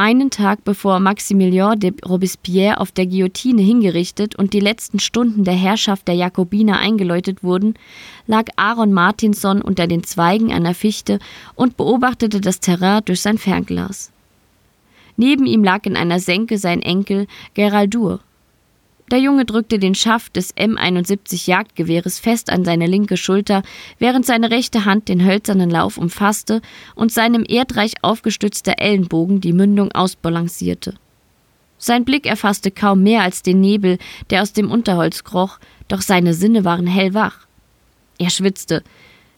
Einen 0.00 0.30
Tag 0.30 0.62
bevor 0.62 1.00
Maximilien 1.00 1.76
de 1.76 1.92
Robespierre 2.06 2.78
auf 2.78 2.92
der 2.92 3.04
Guillotine 3.04 3.62
hingerichtet 3.62 4.36
und 4.36 4.52
die 4.52 4.60
letzten 4.60 5.00
Stunden 5.00 5.42
der 5.42 5.54
Herrschaft 5.54 6.06
der 6.06 6.14
Jakobiner 6.14 6.78
eingeläutet 6.78 7.42
wurden, 7.42 7.74
lag 8.28 8.44
Aaron 8.54 8.92
Martinson 8.92 9.60
unter 9.60 9.88
den 9.88 10.04
Zweigen 10.04 10.52
einer 10.52 10.74
Fichte 10.74 11.18
und 11.56 11.76
beobachtete 11.76 12.40
das 12.40 12.60
Terrain 12.60 13.02
durch 13.06 13.22
sein 13.22 13.38
Fernglas. 13.38 14.12
Neben 15.16 15.46
ihm 15.46 15.64
lag 15.64 15.84
in 15.84 15.96
einer 15.96 16.20
Senke 16.20 16.58
sein 16.58 16.80
Enkel 16.80 17.26
Geraldur, 17.54 18.20
der 19.10 19.18
Junge 19.18 19.44
drückte 19.44 19.78
den 19.78 19.94
Schaft 19.94 20.36
des 20.36 20.54
M71 20.56 21.48
Jagdgewehres 21.48 22.18
fest 22.18 22.50
an 22.50 22.64
seine 22.64 22.86
linke 22.86 23.16
Schulter, 23.16 23.62
während 23.98 24.26
seine 24.26 24.50
rechte 24.50 24.84
Hand 24.84 25.08
den 25.08 25.24
hölzernen 25.24 25.70
Lauf 25.70 25.98
umfasste 25.98 26.60
und 26.94 27.12
seinem 27.12 27.44
erdreich 27.48 27.94
aufgestützter 28.02 28.74
Ellenbogen 28.78 29.40
die 29.40 29.52
Mündung 29.52 29.92
ausbalancierte. 29.92 30.94
Sein 31.78 32.04
Blick 32.04 32.26
erfasste 32.26 32.70
kaum 32.70 33.02
mehr 33.02 33.22
als 33.22 33.42
den 33.42 33.60
Nebel, 33.60 33.98
der 34.30 34.42
aus 34.42 34.52
dem 34.52 34.70
Unterholz 34.70 35.24
kroch, 35.24 35.58
doch 35.86 36.02
seine 36.02 36.34
Sinne 36.34 36.64
waren 36.64 36.86
hellwach. 36.86 37.46
Er 38.18 38.30
schwitzte. 38.30 38.82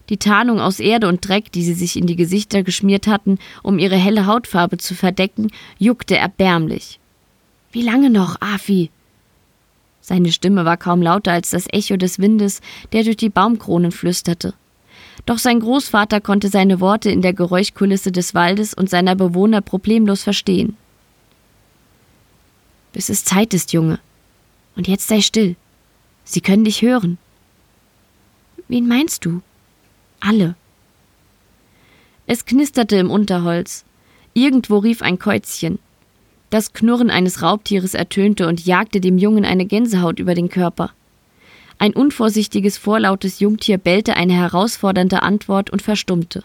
Die 0.08 0.16
Tarnung 0.16 0.58
aus 0.58 0.80
Erde 0.80 1.06
und 1.06 1.26
Dreck, 1.28 1.52
die 1.52 1.62
sie 1.62 1.74
sich 1.74 1.96
in 1.96 2.06
die 2.06 2.16
Gesichter 2.16 2.64
geschmiert 2.64 3.06
hatten, 3.06 3.38
um 3.62 3.78
ihre 3.78 3.96
helle 3.96 4.26
Hautfarbe 4.26 4.78
zu 4.78 4.94
verdecken, 4.94 5.52
juckte 5.78 6.16
erbärmlich. 6.16 6.98
Wie 7.70 7.82
lange 7.82 8.10
noch, 8.10 8.40
Afi? 8.40 8.90
Seine 10.10 10.32
Stimme 10.32 10.64
war 10.64 10.76
kaum 10.76 11.02
lauter 11.02 11.30
als 11.30 11.50
das 11.50 11.68
Echo 11.70 11.96
des 11.96 12.18
Windes, 12.18 12.62
der 12.90 13.04
durch 13.04 13.16
die 13.16 13.28
Baumkronen 13.28 13.92
flüsterte. 13.92 14.54
Doch 15.24 15.38
sein 15.38 15.60
Großvater 15.60 16.20
konnte 16.20 16.48
seine 16.48 16.80
Worte 16.80 17.12
in 17.12 17.22
der 17.22 17.32
Geräuschkulisse 17.32 18.10
des 18.10 18.34
Waldes 18.34 18.74
und 18.74 18.90
seiner 18.90 19.14
Bewohner 19.14 19.60
problemlos 19.60 20.24
verstehen. 20.24 20.76
Bis 22.92 23.08
es 23.08 23.24
Zeit 23.24 23.54
ist, 23.54 23.72
Junge. 23.72 24.00
Und 24.74 24.88
jetzt 24.88 25.06
sei 25.06 25.20
still. 25.20 25.54
Sie 26.24 26.40
können 26.40 26.64
dich 26.64 26.82
hören. 26.82 27.16
Wen 28.66 28.88
meinst 28.88 29.24
du? 29.24 29.42
Alle. 30.18 30.56
Es 32.26 32.46
knisterte 32.46 32.96
im 32.96 33.12
Unterholz. 33.12 33.84
Irgendwo 34.34 34.78
rief 34.78 35.02
ein 35.02 35.20
Käuzchen. 35.20 35.78
Das 36.50 36.72
Knurren 36.72 37.10
eines 37.10 37.42
Raubtieres 37.42 37.94
ertönte 37.94 38.48
und 38.48 38.66
jagte 38.66 39.00
dem 39.00 39.18
Jungen 39.18 39.44
eine 39.44 39.66
Gänsehaut 39.66 40.18
über 40.18 40.34
den 40.34 40.48
Körper. 40.48 40.90
Ein 41.78 41.94
unvorsichtiges, 41.94 42.76
vorlautes 42.76 43.38
Jungtier 43.38 43.78
bellte 43.78 44.16
eine 44.16 44.34
herausfordernde 44.34 45.22
Antwort 45.22 45.70
und 45.70 45.80
verstummte. 45.80 46.44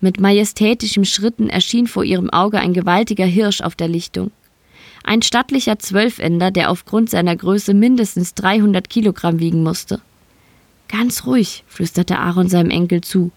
Mit 0.00 0.20
majestätischen 0.20 1.04
Schritten 1.04 1.48
erschien 1.48 1.86
vor 1.86 2.04
ihrem 2.04 2.28
Auge 2.30 2.58
ein 2.58 2.74
gewaltiger 2.74 3.24
Hirsch 3.24 3.60
auf 3.60 3.76
der 3.76 3.88
Lichtung. 3.88 4.30
Ein 5.04 5.22
stattlicher 5.22 5.78
Zwölfender, 5.78 6.50
der 6.50 6.70
aufgrund 6.70 7.08
seiner 7.08 7.36
Größe 7.36 7.74
mindestens 7.74 8.34
300 8.34 8.90
Kilogramm 8.90 9.38
wiegen 9.38 9.62
musste. 9.62 10.00
Ganz 10.88 11.24
ruhig, 11.26 11.64
flüsterte 11.68 12.18
Aaron 12.18 12.48
seinem 12.48 12.70
Enkel 12.70 13.00
zu. 13.00 13.30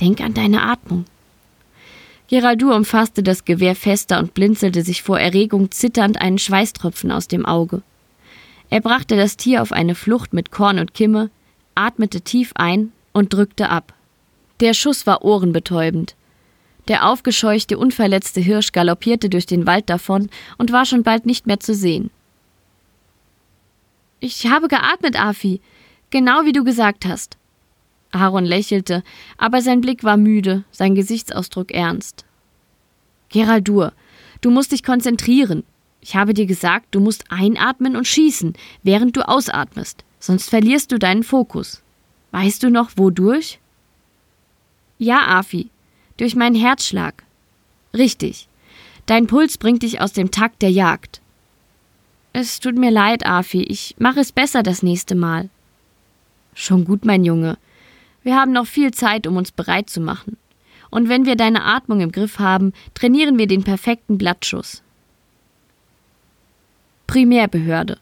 Denk 0.00 0.20
an 0.20 0.32
deine 0.32 0.62
Atmung. 0.62 1.04
Geraldur 2.30 2.76
umfasste 2.76 3.24
das 3.24 3.44
Gewehr 3.44 3.74
fester 3.74 4.20
und 4.20 4.34
blinzelte 4.34 4.82
sich 4.82 5.02
vor 5.02 5.18
Erregung 5.18 5.72
zitternd 5.72 6.20
einen 6.20 6.38
Schweißtropfen 6.38 7.10
aus 7.10 7.26
dem 7.26 7.44
Auge. 7.44 7.82
Er 8.70 8.80
brachte 8.80 9.16
das 9.16 9.36
Tier 9.36 9.62
auf 9.62 9.72
eine 9.72 9.96
Flucht 9.96 10.32
mit 10.32 10.52
Korn 10.52 10.78
und 10.78 10.94
Kimme, 10.94 11.30
atmete 11.74 12.20
tief 12.20 12.52
ein 12.54 12.92
und 13.12 13.32
drückte 13.32 13.68
ab. 13.68 13.94
Der 14.60 14.74
Schuss 14.74 15.08
war 15.08 15.24
ohrenbetäubend. 15.24 16.14
Der 16.86 17.08
aufgescheuchte, 17.08 17.76
unverletzte 17.76 18.40
Hirsch 18.40 18.70
galoppierte 18.70 19.28
durch 19.28 19.46
den 19.46 19.66
Wald 19.66 19.90
davon 19.90 20.30
und 20.56 20.70
war 20.70 20.86
schon 20.86 21.02
bald 21.02 21.26
nicht 21.26 21.48
mehr 21.48 21.58
zu 21.58 21.74
sehen. 21.74 22.10
Ich 24.20 24.46
habe 24.46 24.68
geatmet, 24.68 25.20
Afi, 25.20 25.60
genau 26.10 26.44
wie 26.44 26.52
du 26.52 26.62
gesagt 26.62 27.06
hast. 27.06 27.39
Aaron 28.12 28.44
lächelte, 28.44 29.02
aber 29.38 29.62
sein 29.62 29.80
Blick 29.80 30.04
war 30.04 30.16
müde, 30.16 30.64
sein 30.70 30.94
Gesichtsausdruck 30.94 31.72
ernst. 31.72 32.24
Geraldur, 33.28 33.92
du 34.40 34.50
musst 34.50 34.72
dich 34.72 34.82
konzentrieren. 34.82 35.62
Ich 36.00 36.16
habe 36.16 36.34
dir 36.34 36.46
gesagt, 36.46 36.86
du 36.90 37.00
musst 37.00 37.24
einatmen 37.30 37.96
und 37.96 38.06
schießen, 38.06 38.54
während 38.82 39.16
du 39.16 39.28
ausatmest, 39.28 40.04
sonst 40.18 40.48
verlierst 40.48 40.90
du 40.92 40.98
deinen 40.98 41.22
Fokus. 41.22 41.82
Weißt 42.32 42.62
du 42.62 42.70
noch, 42.70 42.90
wodurch? 42.96 43.58
Ja, 44.98 45.26
Afi, 45.28 45.70
durch 46.16 46.36
meinen 46.36 46.54
Herzschlag. 46.54 47.22
Richtig. 47.94 48.48
Dein 49.06 49.26
Puls 49.26 49.58
bringt 49.58 49.82
dich 49.82 50.00
aus 50.00 50.12
dem 50.12 50.30
Takt 50.30 50.62
der 50.62 50.70
Jagd. 50.70 51.20
Es 52.32 52.60
tut 52.60 52.76
mir 52.76 52.90
leid, 52.90 53.26
Afi, 53.26 53.62
ich 53.62 53.96
mache 53.98 54.20
es 54.20 54.30
besser 54.30 54.62
das 54.62 54.82
nächste 54.82 55.14
Mal. 55.14 55.48
Schon 56.54 56.84
gut, 56.84 57.04
mein 57.04 57.24
Junge. 57.24 57.58
Wir 58.22 58.36
haben 58.36 58.52
noch 58.52 58.66
viel 58.66 58.92
Zeit, 58.92 59.26
um 59.26 59.36
uns 59.36 59.52
bereit 59.52 59.88
zu 59.88 60.00
machen. 60.00 60.36
Und 60.90 61.08
wenn 61.08 61.24
wir 61.24 61.36
deine 61.36 61.64
Atmung 61.64 62.00
im 62.00 62.12
Griff 62.12 62.38
haben, 62.38 62.72
trainieren 62.94 63.38
wir 63.38 63.46
den 63.46 63.62
perfekten 63.62 64.18
Blattschuss. 64.18 64.82
Primärbehörde 67.06 67.98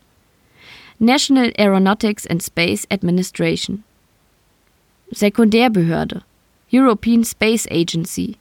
National 0.99 1.53
Aeronautics 1.57 2.27
and 2.27 2.43
Space 2.43 2.87
Administration 2.91 3.85
Sekundärbehörde 5.11 6.23
European 6.73 7.25
Space 7.25 7.67
Agency 7.71 8.37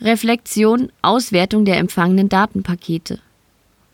Reflexion 0.00 0.92
Auswertung 1.02 1.64
der 1.64 1.78
empfangenen 1.78 2.28
Datenpakete 2.28 3.20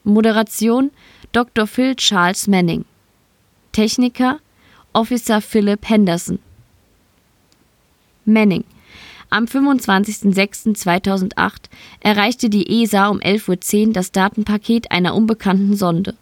Moderation 0.04 0.90
Dr. 1.32 1.66
Phil 1.66 1.94
Charles 1.94 2.46
Manning 2.46 2.84
Techniker 3.72 4.40
Officer 4.92 5.40
Philip 5.40 5.88
Henderson. 5.88 6.40
Manning. 8.24 8.64
Am 9.30 9.44
25.06.2008 9.44 11.52
erreichte 12.00 12.50
die 12.50 12.82
ESA 12.82 13.06
um 13.06 13.20
11.10 13.20 13.86
Uhr 13.86 13.92
das 13.92 14.10
Datenpaket 14.10 14.90
einer 14.90 15.14
unbekannten 15.14 15.76
Sonde. 15.76 16.16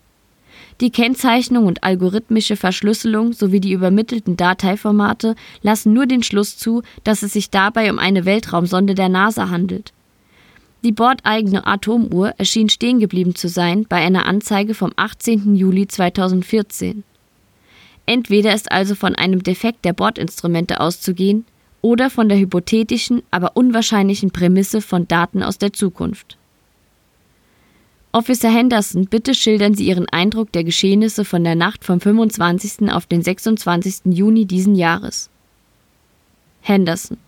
Die 0.82 0.90
Kennzeichnung 0.90 1.64
und 1.64 1.82
algorithmische 1.82 2.56
Verschlüsselung 2.56 3.32
sowie 3.32 3.60
die 3.60 3.72
übermittelten 3.72 4.36
Dateiformate 4.36 5.34
lassen 5.62 5.94
nur 5.94 6.04
den 6.04 6.22
Schluss 6.22 6.58
zu, 6.58 6.82
dass 7.04 7.22
es 7.22 7.32
sich 7.32 7.48
dabei 7.48 7.90
um 7.90 7.98
eine 7.98 8.26
Weltraumsonde 8.26 8.94
der 8.94 9.08
NASA 9.08 9.48
handelt. 9.48 9.94
Die 10.84 10.92
bordeigene 10.92 11.66
Atomuhr 11.66 12.34
erschien 12.36 12.68
stehen 12.68 13.00
geblieben 13.00 13.34
zu 13.34 13.48
sein 13.48 13.86
bei 13.88 13.96
einer 13.96 14.26
Anzeige 14.26 14.74
vom 14.74 14.92
18. 14.94 15.56
Juli 15.56 15.88
2014. 15.88 17.02
Entweder 18.08 18.54
ist 18.54 18.72
also 18.72 18.94
von 18.94 19.14
einem 19.16 19.42
Defekt 19.42 19.84
der 19.84 19.92
Bordinstrumente 19.92 20.80
auszugehen 20.80 21.44
oder 21.82 22.08
von 22.08 22.30
der 22.30 22.38
hypothetischen, 22.38 23.22
aber 23.30 23.54
unwahrscheinlichen 23.54 24.30
Prämisse 24.30 24.80
von 24.80 25.06
Daten 25.06 25.42
aus 25.42 25.58
der 25.58 25.74
Zukunft. 25.74 26.38
Officer 28.12 28.48
Henderson, 28.48 29.08
bitte 29.08 29.34
schildern 29.34 29.74
Sie 29.74 29.86
Ihren 29.86 30.08
Eindruck 30.08 30.52
der 30.52 30.64
Geschehnisse 30.64 31.26
von 31.26 31.44
der 31.44 31.54
Nacht 31.54 31.84
vom 31.84 32.00
25. 32.00 32.90
auf 32.90 33.04
den 33.04 33.20
26. 33.20 34.06
Juni 34.06 34.46
diesen 34.46 34.74
Jahres. 34.74 35.28
Henderson. 36.62 37.18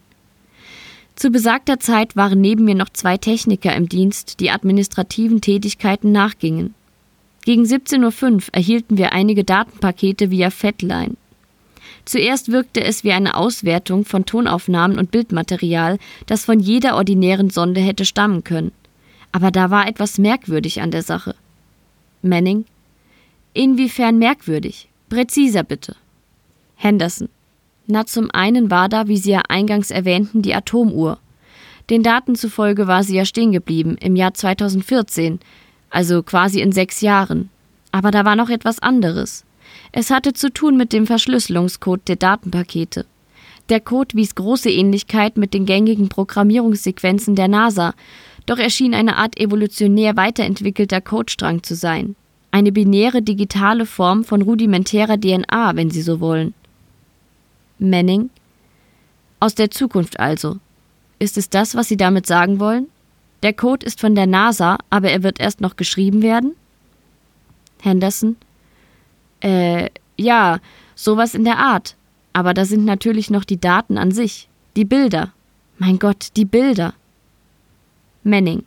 Zu 1.15 1.31
besagter 1.31 1.79
Zeit 1.79 2.17
waren 2.17 2.41
neben 2.41 2.65
mir 2.65 2.75
noch 2.75 2.89
zwei 2.89 3.19
Techniker 3.19 3.77
im 3.77 3.87
Dienst, 3.87 4.41
die 4.41 4.51
administrativen 4.51 5.43
Tätigkeiten 5.43 6.11
nachgingen. 6.11 6.73
Gegen 7.51 7.65
17.05 7.65 8.33
Uhr 8.33 8.41
erhielten 8.53 8.97
wir 8.97 9.13
einige 9.13 9.43
Datenpakete 9.43 10.31
via 10.31 10.51
Fatline. 10.51 11.17
Zuerst 12.05 12.53
wirkte 12.53 12.81
es 12.85 13.03
wie 13.03 13.11
eine 13.11 13.35
Auswertung 13.35 14.05
von 14.05 14.25
Tonaufnahmen 14.25 15.01
und 15.01 15.11
Bildmaterial, 15.11 15.99
das 16.27 16.45
von 16.45 16.61
jeder 16.61 16.95
ordinären 16.95 17.51
Sonde 17.51 17.81
hätte 17.81 18.05
stammen 18.05 18.45
können. 18.45 18.71
Aber 19.33 19.51
da 19.51 19.69
war 19.69 19.89
etwas 19.89 20.17
merkwürdig 20.17 20.81
an 20.81 20.93
der 20.93 21.03
Sache. 21.03 21.35
Manning? 22.23 22.67
Inwiefern 23.53 24.21
merkwürdig? 24.21 24.89
Präziser 25.09 25.65
bitte. 25.65 25.97
Henderson. 26.77 27.29
Na, 27.89 28.07
zum 28.07 28.31
einen 28.31 28.71
war 28.71 28.89
da, 28.89 29.09
wie 29.09 29.17
Sie 29.17 29.33
ja 29.33 29.43
eingangs 29.49 29.91
erwähnten, 29.91 30.43
die 30.43 30.55
Atomuhr. 30.55 31.19
Den 31.91 32.05
Daten 32.05 32.37
zufolge 32.37 32.87
war 32.87 33.03
sie 33.03 33.17
ja 33.17 33.25
stehen 33.25 33.51
geblieben, 33.51 33.97
im 34.01 34.15
Jahr 34.15 34.33
2014, 34.33 35.41
also 35.91 36.23
quasi 36.23 36.61
in 36.61 36.73
sechs 36.73 37.01
Jahren. 37.01 37.51
Aber 37.93 38.11
da 38.11 38.25
war 38.25 38.37
noch 38.37 38.49
etwas 38.49 38.79
anderes. 38.79 39.45
Es 39.93 40.11
hatte 40.11 40.33
zu 40.33 40.53
tun 40.53 40.77
mit 40.77 40.93
dem 40.93 41.07
Verschlüsselungscode 41.07 42.07
der 42.07 42.17
Datenpakete. 42.17 43.07
Der 43.69 43.81
Code 43.81 44.17
wies 44.17 44.35
große 44.35 44.71
Ähnlichkeit 44.71 45.37
mit 45.37 45.55
den 45.55 45.67
gängigen 45.67 46.09
Programmierungssequenzen 46.09 47.37
der 47.37 47.49
NASA, 47.49 47.95
doch 48.47 48.59
erschien 48.59 48.95
eine 48.95 49.17
Art 49.17 49.39
evolutionär 49.39 50.17
weiterentwickelter 50.17 51.01
Codestrang 51.01 51.63
zu 51.63 51.75
sein. 51.75 52.17
Eine 52.51 52.73
binäre 52.73 53.23
digitale 53.23 53.87
Form 53.87 54.25
von 54.25 54.43
rudimentärer 54.43 55.21
DNA, 55.21 55.77
wenn 55.77 55.91
Sie 55.91 56.03
so 56.03 56.19
wollen. 56.19 56.55
Manning? 57.79 58.31
Aus 59.39 59.55
der 59.55 59.71
Zukunft 59.71 60.19
also. 60.19 60.57
Ist 61.21 61.39
es 61.39 61.49
das, 61.49 61.77
was 61.77 61.89
Sie 61.89 61.97
damit 61.97 62.27
sagen 62.27 62.59
wollen? 62.59 62.89
Der 63.43 63.53
Code 63.53 63.87
ist 63.87 64.01
von 64.01 64.15
der 64.15 64.27
NASA, 64.27 64.79
aber 64.91 65.11
er 65.11 65.23
wird 65.23 65.41
erst 65.41 65.61
noch 65.61 65.77
geschrieben 65.77 66.23
werden? 66.23 66.55
Henderson? 67.81 68.37
Äh, 69.41 69.89
ja, 70.17 70.59
sowas 70.95 71.35
in 71.35 71.45
der 71.45 71.59
Art. 71.59 71.97
Aber 72.33 72.55
da 72.55 72.65
sind 72.65 72.85
natürlich 72.85 73.31
noch 73.31 73.45
die 73.45 73.61
Daten 73.61 73.99
an 73.99 74.13
sich, 74.13 74.49
die 74.77 74.85
Bilder. 74.85 75.33
Mein 75.79 75.99
Gott, 75.99 76.29
die 76.37 76.45
Bilder. 76.45 76.95
Manning. 78.23 78.65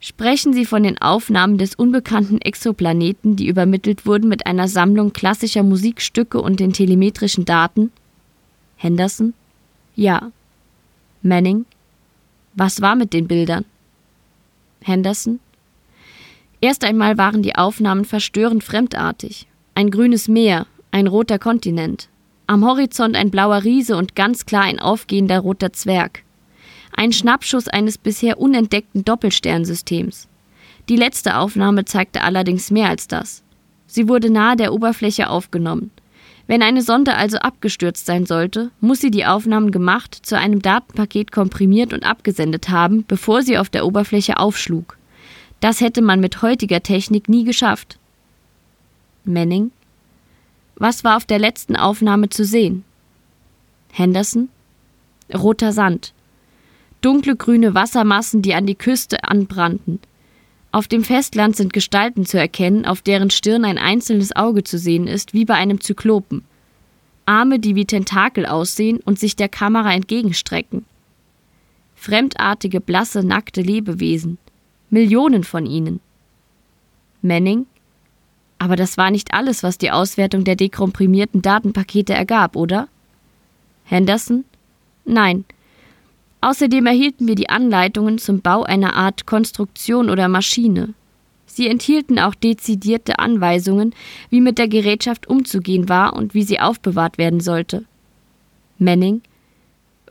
Sprechen 0.00 0.52
Sie 0.52 0.64
von 0.64 0.82
den 0.82 1.00
Aufnahmen 1.00 1.58
des 1.58 1.76
unbekannten 1.76 2.40
Exoplaneten, 2.40 3.36
die 3.36 3.46
übermittelt 3.46 4.04
wurden 4.04 4.28
mit 4.28 4.46
einer 4.46 4.66
Sammlung 4.66 5.12
klassischer 5.12 5.62
Musikstücke 5.62 6.40
und 6.40 6.58
den 6.58 6.72
telemetrischen 6.72 7.44
Daten? 7.44 7.92
Henderson? 8.76 9.34
Ja. 9.94 10.32
Manning? 11.22 11.66
Was 12.54 12.80
war 12.80 12.94
mit 12.94 13.12
den 13.12 13.28
Bildern? 13.28 13.64
Henderson? 14.82 15.40
Erst 16.60 16.84
einmal 16.84 17.18
waren 17.18 17.42
die 17.42 17.56
Aufnahmen 17.56 18.04
verstörend 18.04 18.62
fremdartig. 18.62 19.46
Ein 19.74 19.90
grünes 19.90 20.28
Meer, 20.28 20.66
ein 20.90 21.06
roter 21.06 21.38
Kontinent. 21.38 22.08
Am 22.46 22.64
Horizont 22.64 23.16
ein 23.16 23.30
blauer 23.30 23.64
Riese 23.64 23.96
und 23.96 24.14
ganz 24.14 24.46
klar 24.46 24.64
ein 24.64 24.78
aufgehender 24.78 25.40
roter 25.40 25.72
Zwerg 25.72 26.22
ein 26.94 27.12
Schnappschuss 27.12 27.68
eines 27.68 27.98
bisher 27.98 28.38
unentdeckten 28.38 29.04
Doppelsternsystems. 29.04 30.28
Die 30.88 30.96
letzte 30.96 31.36
Aufnahme 31.36 31.84
zeigte 31.84 32.22
allerdings 32.22 32.70
mehr 32.70 32.88
als 32.88 33.08
das. 33.08 33.42
Sie 33.86 34.08
wurde 34.08 34.30
nahe 34.30 34.56
der 34.56 34.72
Oberfläche 34.72 35.30
aufgenommen. 35.30 35.90
Wenn 36.52 36.62
eine 36.62 36.82
Sonde 36.82 37.14
also 37.14 37.38
abgestürzt 37.38 38.04
sein 38.04 38.26
sollte, 38.26 38.72
muss 38.78 39.00
sie 39.00 39.10
die 39.10 39.24
Aufnahmen 39.24 39.70
gemacht, 39.70 40.14
zu 40.14 40.36
einem 40.36 40.60
Datenpaket 40.60 41.32
komprimiert 41.32 41.94
und 41.94 42.04
abgesendet 42.04 42.68
haben, 42.68 43.06
bevor 43.08 43.40
sie 43.40 43.56
auf 43.56 43.70
der 43.70 43.86
Oberfläche 43.86 44.36
aufschlug. 44.36 44.98
Das 45.60 45.80
hätte 45.80 46.02
man 46.02 46.20
mit 46.20 46.42
heutiger 46.42 46.82
Technik 46.82 47.30
nie 47.30 47.44
geschafft. 47.44 47.98
Manning? 49.24 49.70
Was 50.74 51.04
war 51.04 51.16
auf 51.16 51.24
der 51.24 51.38
letzten 51.38 51.74
Aufnahme 51.74 52.28
zu 52.28 52.44
sehen? 52.44 52.84
Henderson? 53.90 54.50
Roter 55.32 55.72
Sand 55.72 56.12
dunkle 57.00 57.34
grüne 57.34 57.74
Wassermassen, 57.74 58.42
die 58.42 58.52
an 58.52 58.66
die 58.66 58.74
Küste 58.74 59.24
anbrannten. 59.24 60.00
Auf 60.72 60.88
dem 60.88 61.04
Festland 61.04 61.54
sind 61.54 61.74
Gestalten 61.74 62.24
zu 62.24 62.38
erkennen, 62.38 62.86
auf 62.86 63.02
deren 63.02 63.28
Stirn 63.28 63.66
ein 63.66 63.76
einzelnes 63.76 64.34
Auge 64.34 64.64
zu 64.64 64.78
sehen 64.78 65.06
ist, 65.06 65.34
wie 65.34 65.44
bei 65.44 65.54
einem 65.54 65.82
Zyklopen. 65.82 66.44
Arme, 67.26 67.58
die 67.58 67.76
wie 67.76 67.84
Tentakel 67.84 68.46
aussehen 68.46 68.98
und 69.04 69.18
sich 69.18 69.36
der 69.36 69.50
Kamera 69.50 69.92
entgegenstrecken. 69.92 70.86
Fremdartige, 71.94 72.80
blasse, 72.80 73.22
nackte 73.22 73.60
Lebewesen. 73.60 74.38
Millionen 74.88 75.44
von 75.44 75.66
ihnen. 75.66 76.00
Manning? 77.20 77.66
Aber 78.58 78.74
das 78.74 78.96
war 78.96 79.10
nicht 79.10 79.34
alles, 79.34 79.62
was 79.62 79.76
die 79.76 79.90
Auswertung 79.90 80.44
der 80.44 80.56
dekomprimierten 80.56 81.42
Datenpakete 81.42 82.14
ergab, 82.14 82.56
oder? 82.56 82.88
Henderson? 83.84 84.44
Nein, 85.04 85.44
Außerdem 86.42 86.86
erhielten 86.86 87.28
wir 87.28 87.36
die 87.36 87.48
Anleitungen 87.48 88.18
zum 88.18 88.40
Bau 88.40 88.64
einer 88.64 88.96
Art 88.96 89.26
Konstruktion 89.26 90.10
oder 90.10 90.26
Maschine. 90.26 90.92
Sie 91.46 91.68
enthielten 91.68 92.18
auch 92.18 92.34
dezidierte 92.34 93.20
Anweisungen, 93.20 93.94
wie 94.28 94.40
mit 94.40 94.58
der 94.58 94.66
Gerätschaft 94.66 95.28
umzugehen 95.28 95.88
war 95.88 96.14
und 96.14 96.34
wie 96.34 96.42
sie 96.42 96.58
aufbewahrt 96.58 97.16
werden 97.16 97.40
sollte. 97.40 97.84
Manning? 98.78 99.22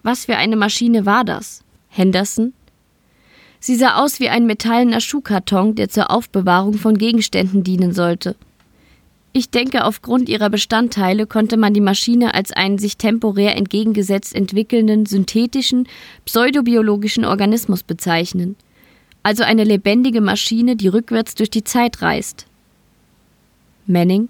Was 0.04 0.26
für 0.26 0.38
eine 0.38 0.56
Maschine 0.56 1.06
war 1.06 1.26
das? 1.26 1.64
Henderson? 1.90 2.54
Sie 3.60 3.76
sah 3.76 3.96
aus 3.96 4.22
wie 4.22 4.30
ein 4.30 4.46
metallener 4.46 5.02
Schuhkarton, 5.02 5.76
der 5.76 5.90
zur 5.90 6.12
Aufbewahrung 6.12 6.76
von 6.76 6.98
Gegenständen 6.98 7.64
dienen 7.64 7.92
sollte. 7.92 8.36
Ich 9.34 9.50
denke, 9.50 9.86
aufgrund 9.86 10.28
ihrer 10.28 10.50
Bestandteile 10.50 11.26
konnte 11.26 11.56
man 11.56 11.74
die 11.74 11.82
Maschine 11.82 12.34
als 12.34 12.52
einen 12.52 12.78
sich 12.78 12.98
temporär 12.98 13.56
entgegengesetzt 13.56 14.36
entwickelnden 14.36 15.06
synthetischen, 15.06 15.88
pseudobiologischen 16.26 17.24
Organismus 17.24 17.84
bezeichnen. 17.84 18.58
Also 19.24 19.44
eine 19.44 19.64
lebendige 19.64 20.20
Maschine, 20.20 20.76
die 20.76 20.90
rückwärts 20.90 21.36
durch 21.36 21.50
die 21.50 21.64
Zeit 21.64 22.02
reist. 22.02 22.46
Manning? 23.86 24.30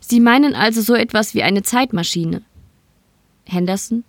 Sie 0.00 0.20
meinen 0.20 0.54
also 0.54 0.82
so 0.82 0.94
etwas 0.94 1.34
wie 1.34 1.42
eine 1.42 1.62
Zeitmaschine. 1.62 2.42
Henderson? 3.44 4.04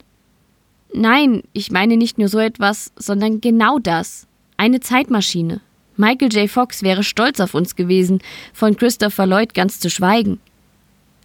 Nein, 0.93 1.43
ich 1.53 1.71
meine 1.71 1.97
nicht 1.97 2.17
nur 2.17 2.27
so 2.27 2.39
etwas, 2.39 2.91
sondern 2.97 3.39
genau 3.39 3.79
das. 3.79 4.27
Eine 4.57 4.79
Zeitmaschine. 4.79 5.61
Michael 5.95 6.33
J. 6.33 6.49
Fox 6.49 6.81
wäre 6.81 7.03
stolz 7.03 7.39
auf 7.39 7.53
uns 7.53 7.75
gewesen, 7.75 8.21
von 8.53 8.75
Christopher 8.75 9.25
Lloyd 9.25 9.53
ganz 9.53 9.79
zu 9.79 9.89
schweigen. 9.89 10.39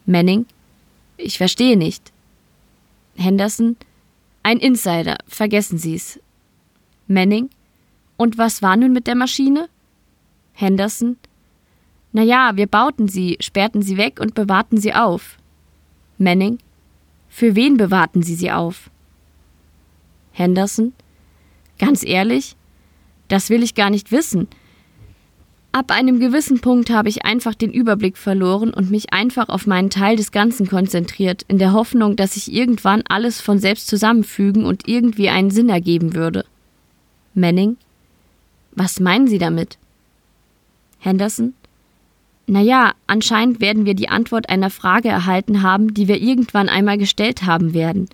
Manning? 0.06 0.46
Ich 1.16 1.38
verstehe 1.38 1.76
nicht. 1.76 2.12
Henderson? 3.16 3.76
Ein 4.42 4.58
Insider, 4.58 5.18
vergessen 5.26 5.78
Sie's. 5.78 6.20
Manning? 7.06 7.50
Und 8.16 8.36
was 8.36 8.62
war 8.62 8.76
nun 8.76 8.92
mit 8.92 9.06
der 9.06 9.14
Maschine? 9.14 9.68
Henderson? 10.52 11.16
Na 12.12 12.22
ja, 12.22 12.56
wir 12.56 12.66
bauten 12.66 13.08
sie, 13.08 13.36
sperrten 13.40 13.82
sie 13.82 13.96
weg 13.96 14.18
und 14.20 14.34
bewahrten 14.34 14.78
sie 14.78 14.94
auf. 14.94 15.38
Manning? 16.18 16.58
Für 17.28 17.54
wen 17.54 17.76
bewahrten 17.76 18.22
sie 18.22 18.34
sie 18.34 18.50
auf? 18.50 18.90
Henderson? 20.32 20.92
Ganz 21.78 22.04
ehrlich? 22.04 22.56
Das 23.28 23.50
will 23.50 23.62
ich 23.62 23.74
gar 23.74 23.90
nicht 23.90 24.10
wissen. 24.10 24.48
Ab 25.70 25.90
einem 25.90 26.18
gewissen 26.18 26.60
Punkt 26.60 26.88
habe 26.88 27.10
ich 27.10 27.24
einfach 27.26 27.54
den 27.54 27.70
Überblick 27.70 28.16
verloren 28.16 28.72
und 28.72 28.90
mich 28.90 29.12
einfach 29.12 29.50
auf 29.50 29.66
meinen 29.66 29.90
Teil 29.90 30.16
des 30.16 30.32
Ganzen 30.32 30.66
konzentriert, 30.66 31.44
in 31.46 31.58
der 31.58 31.72
Hoffnung, 31.72 32.16
dass 32.16 32.34
sich 32.34 32.52
irgendwann 32.52 33.02
alles 33.08 33.40
von 33.40 33.58
selbst 33.58 33.86
zusammenfügen 33.86 34.64
und 34.64 34.88
irgendwie 34.88 35.28
einen 35.28 35.50
Sinn 35.50 35.68
ergeben 35.68 36.14
würde. 36.14 36.46
Manning? 37.34 37.76
Was 38.72 38.98
meinen 38.98 39.28
Sie 39.28 39.38
damit? 39.38 39.76
Henderson? 41.00 41.52
Naja, 42.46 42.94
anscheinend 43.06 43.60
werden 43.60 43.84
wir 43.84 43.94
die 43.94 44.08
Antwort 44.08 44.48
einer 44.48 44.70
Frage 44.70 45.10
erhalten 45.10 45.62
haben, 45.62 45.92
die 45.92 46.08
wir 46.08 46.20
irgendwann 46.20 46.70
einmal 46.70 46.96
gestellt 46.96 47.44
haben 47.44 47.74
werden. 47.74 48.08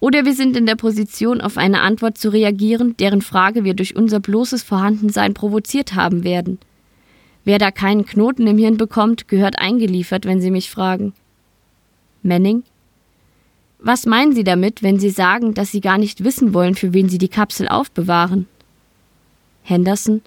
Oder 0.00 0.26
wir 0.26 0.34
sind 0.34 0.54
in 0.54 0.66
der 0.66 0.76
Position, 0.76 1.40
auf 1.40 1.56
eine 1.56 1.80
Antwort 1.80 2.18
zu 2.18 2.28
reagieren, 2.28 2.94
deren 2.98 3.22
Frage 3.22 3.64
wir 3.64 3.72
durch 3.72 3.96
unser 3.96 4.20
bloßes 4.20 4.62
Vorhandensein 4.62 5.32
provoziert 5.32 5.94
haben 5.94 6.24
werden. 6.24 6.58
Wer 7.44 7.58
da 7.58 7.70
keinen 7.70 8.06
Knoten 8.06 8.46
im 8.46 8.58
Hirn 8.58 8.76
bekommt, 8.76 9.28
gehört 9.28 9.58
eingeliefert, 9.58 10.24
wenn 10.24 10.40
Sie 10.40 10.50
mich 10.50 10.70
fragen. 10.70 11.12
Manning. 12.22 12.62
Was 13.78 14.06
meinen 14.06 14.34
Sie 14.34 14.44
damit, 14.44 14.82
wenn 14.82 14.98
Sie 14.98 15.10
sagen, 15.10 15.52
dass 15.52 15.70
Sie 15.70 15.82
gar 15.82 15.98
nicht 15.98 16.24
wissen 16.24 16.54
wollen, 16.54 16.74
für 16.74 16.94
wen 16.94 17.10
Sie 17.10 17.18
die 17.18 17.28
Kapsel 17.28 17.68
aufbewahren? 17.68 18.46
Henderson. 19.62 20.22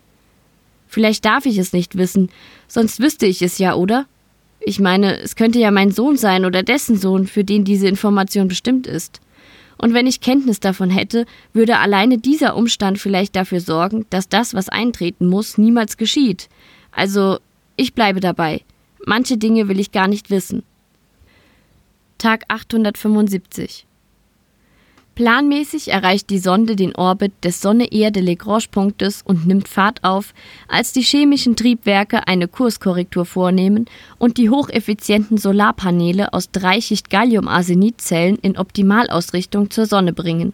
Vielleicht 0.88 1.26
darf 1.26 1.46
ich 1.46 1.58
es 1.58 1.74
nicht 1.74 1.98
wissen, 1.98 2.30
sonst 2.68 3.00
wüsste 3.00 3.26
ich 3.26 3.42
es 3.42 3.58
ja, 3.58 3.74
oder? 3.74 4.06
Ich 4.60 4.80
meine, 4.80 5.20
es 5.20 5.36
könnte 5.36 5.60
ja 5.60 5.72
mein 5.72 5.92
Sohn 5.92 6.18
sein 6.18 6.46
oder 6.46 6.64
dessen 6.64 6.98
Sohn, 6.98 7.28
für 7.28 7.44
den 7.44 7.64
diese 7.64 7.88
Information 7.88 8.48
bestimmt 8.48 8.86
ist. 8.86 9.22
Und 9.78 9.94
wenn 9.94 10.08
ich 10.08 10.22
Kenntnis 10.22 10.60
davon 10.60 10.90
hätte, 10.90 11.26
würde 11.54 11.78
alleine 11.78 12.18
dieser 12.18 12.56
Umstand 12.56 13.00
vielleicht 13.00 13.36
dafür 13.36 13.60
sorgen, 13.60 14.06
dass 14.10 14.30
das, 14.30 14.54
was 14.54 14.70
eintreten 14.70 15.28
muss, 15.28 15.58
niemals 15.58 15.98
geschieht. 15.98 16.50
Also, 16.98 17.38
ich 17.76 17.94
bleibe 17.94 18.20
dabei. 18.20 18.62
Manche 19.06 19.38
Dinge 19.38 19.68
will 19.68 19.80
ich 19.80 19.92
gar 19.92 20.08
nicht 20.08 20.32
wissen. 20.32 20.64
Tag 22.18 22.46
875. 22.48 23.86
Planmäßig 25.14 25.92
erreicht 25.92 26.32
die 26.32 26.40
Sonde 26.40 26.76
den 26.76 26.96
Orbit 26.96 27.34
des 27.44 27.62
Sonne-Erde-Lagrange-Punktes 27.62 29.22
und 29.22 29.46
nimmt 29.46 29.68
Fahrt 29.68 30.04
auf, 30.04 30.34
als 30.68 30.92
die 30.92 31.04
chemischen 31.04 31.56
Triebwerke 31.56 32.28
eine 32.28 32.48
Kurskorrektur 32.48 33.26
vornehmen 33.26 33.86
und 34.18 34.38
die 34.38 34.50
hocheffizienten 34.50 35.38
Solarpaneele 35.38 36.34
aus 36.34 36.50
Dreischicht 36.50 37.12
Gallium-Arsenid-Zellen 37.12 38.38
in 38.42 38.58
Optimalausrichtung 38.58 39.70
zur 39.70 39.86
Sonne 39.86 40.14
bringen 40.14 40.54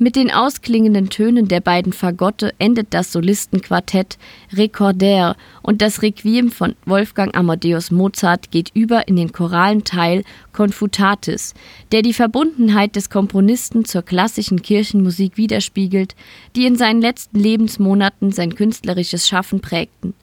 mit 0.00 0.16
den 0.16 0.30
ausklingenden 0.30 1.10
Tönen 1.10 1.46
der 1.46 1.60
beiden 1.60 1.92
Fagotte 1.92 2.54
endet 2.58 2.94
das 2.94 3.12
Solistenquartett 3.12 4.16
Recordaire 4.50 5.36
und 5.62 5.82
das 5.82 6.00
Requiem 6.00 6.50
von 6.50 6.74
Wolfgang 6.86 7.36
Amadeus 7.36 7.90
Mozart 7.90 8.50
geht 8.50 8.70
über 8.72 9.06
in 9.08 9.16
den 9.16 9.30
choralen 9.30 9.84
Teil 9.84 10.24
Confutatis, 10.56 11.52
der 11.92 12.00
die 12.00 12.14
Verbundenheit 12.14 12.96
des 12.96 13.10
Komponisten 13.10 13.84
zur 13.84 14.00
klassischen 14.00 14.62
Kirchenmusik 14.62 15.36
widerspiegelt, 15.36 16.16
die 16.56 16.64
in 16.64 16.76
seinen 16.76 17.02
letzten 17.02 17.38
Lebensmonaten 17.38 18.32
sein 18.32 18.54
künstlerisches 18.54 19.28
Schaffen 19.28 19.60
prägten 19.60 20.14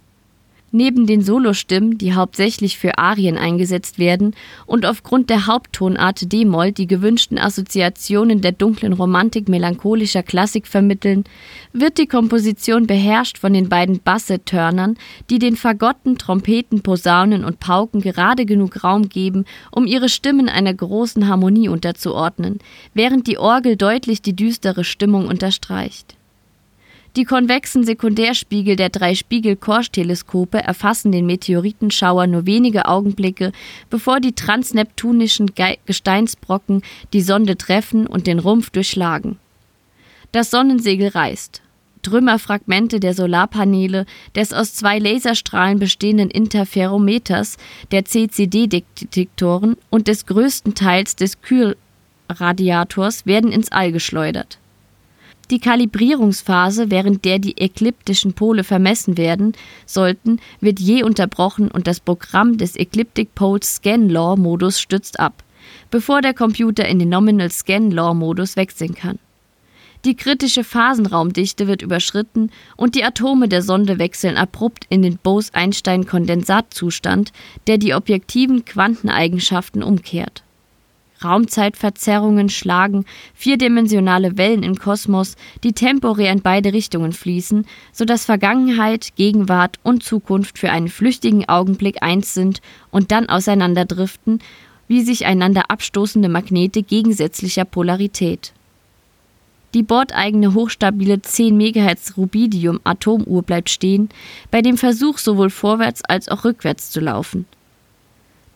Neben 0.72 1.08
den 1.08 1.22
Solostimmen, 1.22 1.98
die 1.98 2.14
hauptsächlich 2.14 2.78
für 2.78 2.98
Arien 2.98 3.38
eingesetzt 3.38 4.00
werden 4.00 4.36
und 4.66 4.86
aufgrund 4.86 5.30
der 5.30 5.48
Haupttonart 5.48 6.30
d-Moll 6.34 6.74
die 6.74 6.88
gewünschten 6.88 7.40
Assoziationen 7.40 8.42
der 8.42 8.52
dunklen 8.52 8.92
Romantik 8.92 9.48
melancholischer 9.48 10.24
Klassik 10.24 10.68
vermitteln, 10.68 11.24
wird 11.72 11.98
die 11.98 12.08
Komposition 12.08 12.86
beherrscht 12.86 13.38
von 13.38 13.54
den 13.54 13.70
beiden 13.70 14.02
Bassetörnern, 14.02 14.98
die 15.30 15.40
den 15.40 15.56
Fagotten, 15.56 16.18
Trompeten, 16.18 16.82
Posaunen 16.82 17.46
und 17.46 17.62
Pauken 17.62 18.02
gerade 18.02 18.46
genug 18.46 18.84
Raum 18.84 19.08
geben, 19.08 19.46
um 19.72 19.86
ihre 19.86 20.10
Stimmen 20.10 20.50
einer 20.50 20.74
großen 20.74 21.30
Harmonie 21.30 21.70
unterzuordnen, 21.70 22.60
während 22.94 23.28
die 23.28 23.38
Orgel 23.38 23.78
deutlich 23.78 24.22
die 24.22 24.36
düstere 24.36 24.84
Stimmung 24.84 25.30
unterstreicht 25.30 26.17
die 27.18 27.26
konvexen 27.26 27.84
Sekundärspiegel 27.84 28.76
der 28.76 28.90
drei 28.90 29.16
Spiegel-Korsch-Teleskope 29.16 30.60
erfassen 30.60 31.12
den 31.12 31.26
Meteoritenschauer 31.26 32.28
nur 32.28 32.46
wenige 32.46 32.86
Augenblicke, 32.86 33.52
bevor 33.90 34.20
die 34.20 34.34
transneptunischen 34.34 35.52
Gesteinsbrocken 35.88 36.84
die 37.14 37.22
Sonde 37.22 37.58
treffen 37.58 38.06
und 38.06 38.28
den 38.28 38.38
Rumpf 38.38 38.70
durchschlagen. 38.70 39.40
Das 40.32 40.52
Sonnensegel 40.52 41.08
reißt. 41.08 41.64
Trümmerfragmente 42.04 43.00
der 43.00 43.16
Solarpaneele, 43.16 44.06
des 44.36 44.54
aus 44.54 44.76
zwei 44.76 45.00
Laserstrahlen 45.00 45.80
bestehenden 45.80 46.30
Interferometers, 46.30 47.58
der 47.92 48.06
CCD-Detektoren 48.06 49.76
und 49.90 50.08
des 50.08 50.28
größten 50.28 50.76
Teils 50.76 51.16
des 51.16 51.42
Kühlradiators 51.42 53.26
werden 53.26 53.52
ins 53.52 53.72
All 53.72 53.92
geschleudert. 53.92 54.60
Die 55.50 55.60
Kalibrierungsphase, 55.60 56.92
während 56.92 57.24
der 57.24 57.40
die 57.40 57.58
ekliptischen 57.58 58.34
Pole 58.34 58.66
vermessen 58.66 59.18
werden 59.18 59.54
sollten, 59.86 60.42
wird 60.60 60.82
je 60.82 61.04
unterbrochen 61.04 61.72
und 61.72 61.88
das 61.88 62.02
Programm 62.02 62.58
des 62.58 62.76
Ecliptic 62.76 63.34
Pole 63.34 63.64
Scan 63.64 64.10
Law 64.10 64.36
Modus 64.36 64.82
stützt 64.82 65.22
ab, 65.22 65.46
bevor 65.90 66.22
der 66.22 66.34
Computer 66.34 66.86
in 66.86 67.00
den 67.00 67.08
Nominal 67.08 67.50
Scan 67.50 67.92
Law 67.92 68.14
Modus 68.14 68.58
wechseln 68.58 68.94
kann. 68.94 69.20
Die 70.04 70.16
kritische 70.16 70.66
Phasenraumdichte 70.66 71.68
wird 71.68 71.82
überschritten 71.82 72.52
und 72.76 72.96
die 72.96 73.06
Atome 73.06 73.48
der 73.48 73.62
Sonde 73.62 74.00
wechseln 74.00 74.36
abrupt 74.38 74.86
in 74.90 75.02
den 75.02 75.18
Bose-Einstein-Kondensatzustand, 75.18 77.32
der 77.68 77.78
die 77.78 77.94
objektiven 77.94 78.66
Quanteneigenschaften 78.66 79.82
umkehrt. 79.82 80.44
Raumzeitverzerrungen 81.24 82.50
schlagen 82.50 83.06
vierdimensionale 83.34 84.38
Wellen 84.38 84.64
im 84.64 84.78
Kosmos, 84.78 85.36
die 85.64 85.74
temporär 85.74 86.32
in 86.32 86.42
beide 86.42 86.74
Richtungen 86.74 87.14
fließen, 87.14 87.66
sodass 87.92 88.26
Vergangenheit, 88.26 89.16
Gegenwart 89.16 89.80
und 89.84 90.04
Zukunft 90.04 90.60
für 90.60 90.72
einen 90.72 90.90
flüchtigen 90.90 91.48
Augenblick 91.50 92.04
eins 92.04 92.34
sind 92.34 92.62
und 92.92 93.12
dann 93.12 93.30
auseinanderdriften, 93.30 94.40
wie 94.88 95.02
sich 95.02 95.26
einander 95.26 95.70
abstoßende 95.70 96.30
Magnete 96.30 96.84
gegensätzlicher 96.84 97.66
Polarität. 97.66 98.54
Die 99.74 99.84
bordeigene 99.84 100.54
hochstabile 100.54 101.22
10 101.22 101.58
MHz 101.58 102.16
Rubidium 102.16 102.80
Atomuhr 102.84 103.44
bleibt 103.44 103.70
stehen, 103.70 104.10
bei 104.50 104.62
dem 104.62 104.78
Versuch 104.78 105.18
sowohl 105.18 105.50
vorwärts 105.50 106.04
als 106.06 106.30
auch 106.30 106.46
rückwärts 106.46 106.90
zu 106.90 107.02
laufen. 107.02 107.46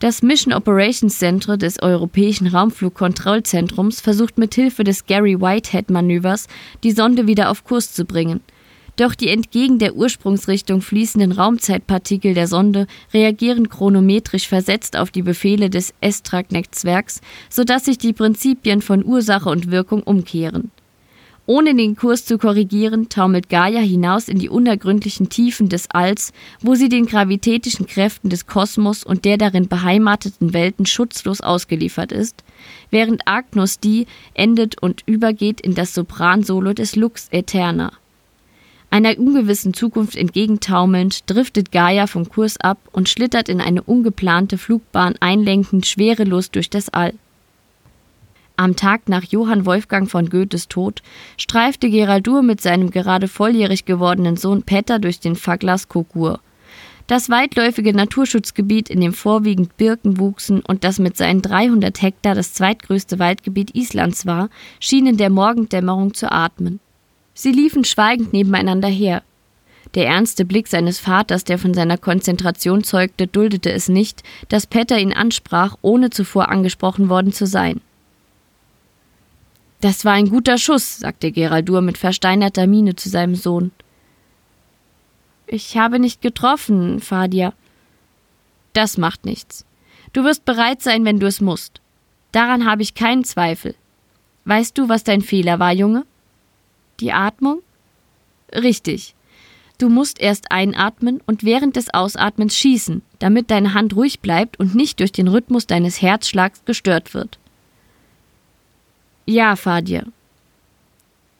Das 0.01 0.23
Mission 0.23 0.51
Operations 0.51 1.19
Center 1.19 1.57
des 1.57 1.79
Europäischen 1.79 2.47
Raumflugkontrollzentrums 2.47 4.01
versucht 4.01 4.39
mithilfe 4.39 4.83
des 4.83 5.05
Gary 5.05 5.39
Whitehead-Manövers 5.39 6.47
die 6.83 6.89
Sonde 6.89 7.27
wieder 7.27 7.51
auf 7.51 7.63
Kurs 7.63 7.93
zu 7.93 8.05
bringen. 8.05 8.39
Doch 8.95 9.13
die 9.13 9.27
entgegen 9.27 9.77
der 9.77 9.95
Ursprungsrichtung 9.95 10.81
fließenden 10.81 11.33
Raumzeitpartikel 11.33 12.33
der 12.33 12.47
Sonde 12.47 12.87
reagieren 13.13 13.69
chronometrisch 13.69 14.47
versetzt 14.47 14.97
auf 14.97 15.11
die 15.11 15.21
Befehle 15.21 15.69
des 15.69 15.93
S-Track-Netzwerks, 16.01 17.21
sodass 17.51 17.85
sich 17.85 17.99
die 17.99 18.13
Prinzipien 18.13 18.81
von 18.81 19.05
Ursache 19.05 19.49
und 19.49 19.69
Wirkung 19.69 20.01
umkehren. 20.01 20.71
Ohne 21.53 21.75
den 21.75 21.97
Kurs 21.97 22.23
zu 22.23 22.37
korrigieren, 22.37 23.09
taumelt 23.09 23.49
Gaia 23.49 23.81
hinaus 23.81 24.29
in 24.29 24.39
die 24.39 24.47
unergründlichen 24.47 25.27
Tiefen 25.27 25.67
des 25.67 25.91
Alls, 25.91 26.31
wo 26.61 26.75
sie 26.75 26.87
den 26.87 27.05
gravitätischen 27.05 27.87
Kräften 27.87 28.29
des 28.29 28.47
Kosmos 28.47 29.03
und 29.03 29.25
der 29.25 29.35
darin 29.37 29.67
beheimateten 29.67 30.53
Welten 30.53 30.85
schutzlos 30.85 31.41
ausgeliefert 31.41 32.13
ist, 32.13 32.45
während 32.89 33.27
Agnus 33.27 33.81
die 33.81 34.07
endet 34.33 34.81
und 34.81 35.03
übergeht 35.05 35.59
in 35.59 35.75
das 35.75 35.93
Sopransolo 35.93 36.71
des 36.71 36.95
Lux 36.95 37.27
Aeterna. 37.33 37.91
Einer 38.89 39.19
ungewissen 39.19 39.73
Zukunft 39.73 40.15
entgegentaumelnd, 40.15 41.29
driftet 41.29 41.73
Gaia 41.73 42.07
vom 42.07 42.29
Kurs 42.29 42.61
ab 42.61 42.77
und 42.93 43.09
schlittert 43.09 43.49
in 43.49 43.59
eine 43.59 43.83
ungeplante 43.83 44.57
Flugbahn 44.57 45.15
einlenkend 45.19 45.85
schwerelos 45.85 46.49
durch 46.49 46.69
das 46.69 46.87
All. 46.87 47.13
Am 48.61 48.75
Tag 48.75 49.09
nach 49.09 49.23
Johann 49.23 49.65
Wolfgang 49.65 50.07
von 50.07 50.29
Goethes 50.29 50.67
Tod 50.67 51.01
streifte 51.35 51.89
Geraldur 51.89 52.43
mit 52.43 52.61
seinem 52.61 52.91
gerade 52.91 53.27
volljährig 53.27 53.85
gewordenen 53.85 54.37
Sohn 54.37 54.61
Petter 54.61 54.99
durch 54.99 55.19
den 55.19 55.35
Faglas 55.35 55.87
Kogur. 55.87 56.41
Das 57.07 57.31
weitläufige 57.31 57.91
Naturschutzgebiet, 57.91 58.91
in 58.91 59.01
dem 59.01 59.13
vorwiegend 59.13 59.77
Birken 59.77 60.19
wuchsen 60.19 60.61
und 60.61 60.83
das 60.83 60.99
mit 60.99 61.17
seinen 61.17 61.41
300 61.41 62.03
Hektar 62.03 62.35
das 62.35 62.53
zweitgrößte 62.53 63.17
Waldgebiet 63.17 63.73
Islands 63.73 64.27
war, 64.27 64.51
schien 64.79 65.07
in 65.07 65.17
der 65.17 65.31
Morgendämmerung 65.31 66.13
zu 66.13 66.31
atmen. 66.31 66.79
Sie 67.33 67.51
liefen 67.51 67.83
schweigend 67.83 68.31
nebeneinander 68.31 68.89
her. 68.89 69.23
Der 69.95 70.05
ernste 70.05 70.45
Blick 70.45 70.67
seines 70.67 70.99
Vaters, 70.99 71.45
der 71.45 71.57
von 71.57 71.73
seiner 71.73 71.97
Konzentration 71.97 72.83
zeugte, 72.83 73.25
duldete 73.25 73.71
es 73.71 73.89
nicht, 73.89 74.21
dass 74.49 74.67
Petter 74.67 74.99
ihn 74.99 75.13
ansprach, 75.13 75.77
ohne 75.81 76.11
zuvor 76.11 76.49
angesprochen 76.49 77.09
worden 77.09 77.33
zu 77.33 77.47
sein. 77.47 77.81
Das 79.81 80.05
war 80.05 80.13
ein 80.13 80.29
guter 80.29 80.59
Schuss, 80.59 80.99
sagte 80.99 81.31
Geraldur 81.31 81.81
mit 81.81 81.97
versteinerter 81.97 82.67
Miene 82.67 82.95
zu 82.95 83.09
seinem 83.09 83.33
Sohn. 83.33 83.71
Ich 85.47 85.75
habe 85.75 85.97
nicht 85.97 86.21
getroffen, 86.21 86.99
Fadia. 86.99 87.53
Das 88.73 88.99
macht 88.99 89.25
nichts. 89.25 89.65
Du 90.13 90.23
wirst 90.23 90.45
bereit 90.45 90.83
sein, 90.83 91.03
wenn 91.03 91.19
du 91.19 91.25
es 91.25 91.41
musst. 91.41 91.81
Daran 92.31 92.65
habe 92.65 92.83
ich 92.83 92.93
keinen 92.93 93.23
Zweifel. 93.23 93.73
Weißt 94.45 94.77
du, 94.77 94.87
was 94.87 95.03
dein 95.03 95.21
Fehler 95.21 95.57
war, 95.57 95.73
Junge? 95.73 96.05
Die 96.99 97.11
Atmung? 97.11 97.61
Richtig. 98.53 99.15
Du 99.79 99.89
musst 99.89 100.21
erst 100.21 100.51
einatmen 100.51 101.21
und 101.25 101.43
während 101.43 101.75
des 101.75 101.91
Ausatmens 101.91 102.55
schießen, 102.55 103.01
damit 103.17 103.49
deine 103.49 103.73
Hand 103.73 103.95
ruhig 103.95 104.19
bleibt 104.19 104.59
und 104.59 104.75
nicht 104.75 104.99
durch 104.99 105.11
den 105.11 105.27
Rhythmus 105.27 105.65
deines 105.65 106.03
Herzschlags 106.03 106.63
gestört 106.65 107.15
wird. 107.15 107.39
Ja, 109.31 109.55
Fadir. 109.55 110.07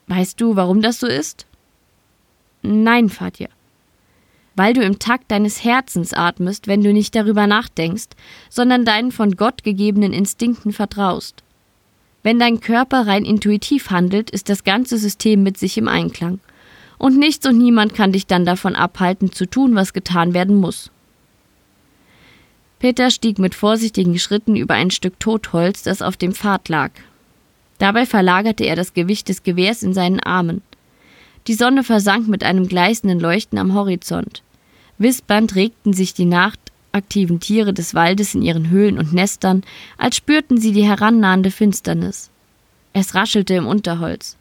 Weißt 0.08 0.40
du, 0.40 0.56
warum 0.56 0.82
das 0.82 1.02
so 1.02 1.08
ist? 1.08 1.46
Nein, 2.62 3.10
Fadir. 3.10 3.50
weil 4.56 4.74
du 4.74 4.82
im 4.82 4.98
Takt 4.98 5.30
deines 5.30 5.64
Herzens 5.64 6.14
atmest, 6.14 6.68
wenn 6.68 6.84
du 6.84 6.94
nicht 6.94 7.16
darüber 7.16 7.48
nachdenkst, 7.48 8.10
sondern 8.50 8.86
deinen 8.86 9.12
von 9.12 9.36
Gott 9.36 9.64
gegebenen 9.64 10.14
Instinkten 10.14 10.72
vertraust. 10.72 11.44
Wenn 12.24 12.40
dein 12.40 12.62
Körper 12.62 13.08
rein 13.08 13.26
intuitiv 13.26 13.90
handelt, 13.90 14.30
ist 14.30 14.48
das 14.48 14.64
ganze 14.64 14.98
System 14.98 15.44
mit 15.44 15.58
sich 15.58 15.78
im 15.78 15.90
Einklang. 15.90 16.40
Und 16.98 17.18
nichts 17.18 17.46
und 17.46 17.58
niemand 17.58 17.94
kann 17.94 18.14
dich 18.14 18.26
dann 18.26 18.46
davon 18.46 18.76
abhalten, 18.76 19.34
zu 19.34 19.46
tun, 19.48 19.76
was 19.76 19.92
getan 19.92 20.34
werden 20.34 20.56
muss. 20.56 20.92
Peter 22.80 23.10
stieg 23.10 23.38
mit 23.38 23.56
vorsichtigen 23.56 24.18
Schritten 24.18 24.56
über 24.56 24.76
ein 24.76 24.92
Stück 24.92 25.20
Totholz, 25.20 25.84
das 25.84 26.02
auf 26.02 26.16
dem 26.16 26.34
Pfad 26.34 26.70
lag. 26.70 26.92
Dabei 27.82 28.06
verlagerte 28.06 28.64
er 28.64 28.76
das 28.76 28.94
Gewicht 28.94 29.28
des 29.28 29.42
Gewehrs 29.42 29.82
in 29.82 29.96
seinen 29.96 30.20
Armen. 30.20 30.62
Die 31.48 31.56
Sonne 31.56 31.84
versank 31.84 32.28
mit 32.28 32.44
einem 32.44 32.68
gleißenden 32.68 33.20
Leuchten 33.20 33.58
am 33.58 33.74
Horizont. 33.74 34.44
Wispernd 35.00 35.56
regten 35.56 35.92
sich 35.92 36.14
die 36.14 36.26
nachtaktiven 36.26 37.40
Tiere 37.40 37.74
des 37.74 37.96
Waldes 37.96 38.36
in 38.36 38.44
ihren 38.44 38.70
Höhlen 38.70 39.00
und 39.00 39.14
Nestern, 39.14 39.64
als 39.98 40.18
spürten 40.18 40.60
sie 40.60 40.74
die 40.74 40.84
herannahende 40.84 41.50
Finsternis. 41.50 42.30
Es 42.94 43.16
raschelte 43.16 43.56
im 43.56 43.66
Unterholz. 43.66 44.38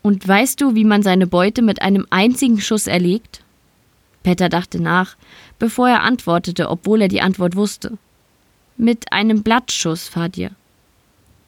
Und 0.00 0.26
weißt 0.26 0.58
du, 0.58 0.74
wie 0.74 0.84
man 0.84 1.02
seine 1.02 1.26
Beute 1.26 1.60
mit 1.60 1.82
einem 1.82 2.06
einzigen 2.08 2.62
Schuss 2.62 2.86
erlegt? 2.86 3.42
Peter 4.22 4.48
dachte 4.48 4.80
nach, 4.80 5.16
bevor 5.58 5.90
er 5.90 6.02
antwortete, 6.02 6.70
obwohl 6.70 7.02
er 7.02 7.08
die 7.08 7.20
Antwort 7.20 7.56
wusste. 7.56 7.98
Mit 8.78 9.12
einem 9.12 9.42
Blattschuss, 9.42 10.08
Fadir. 10.08 10.52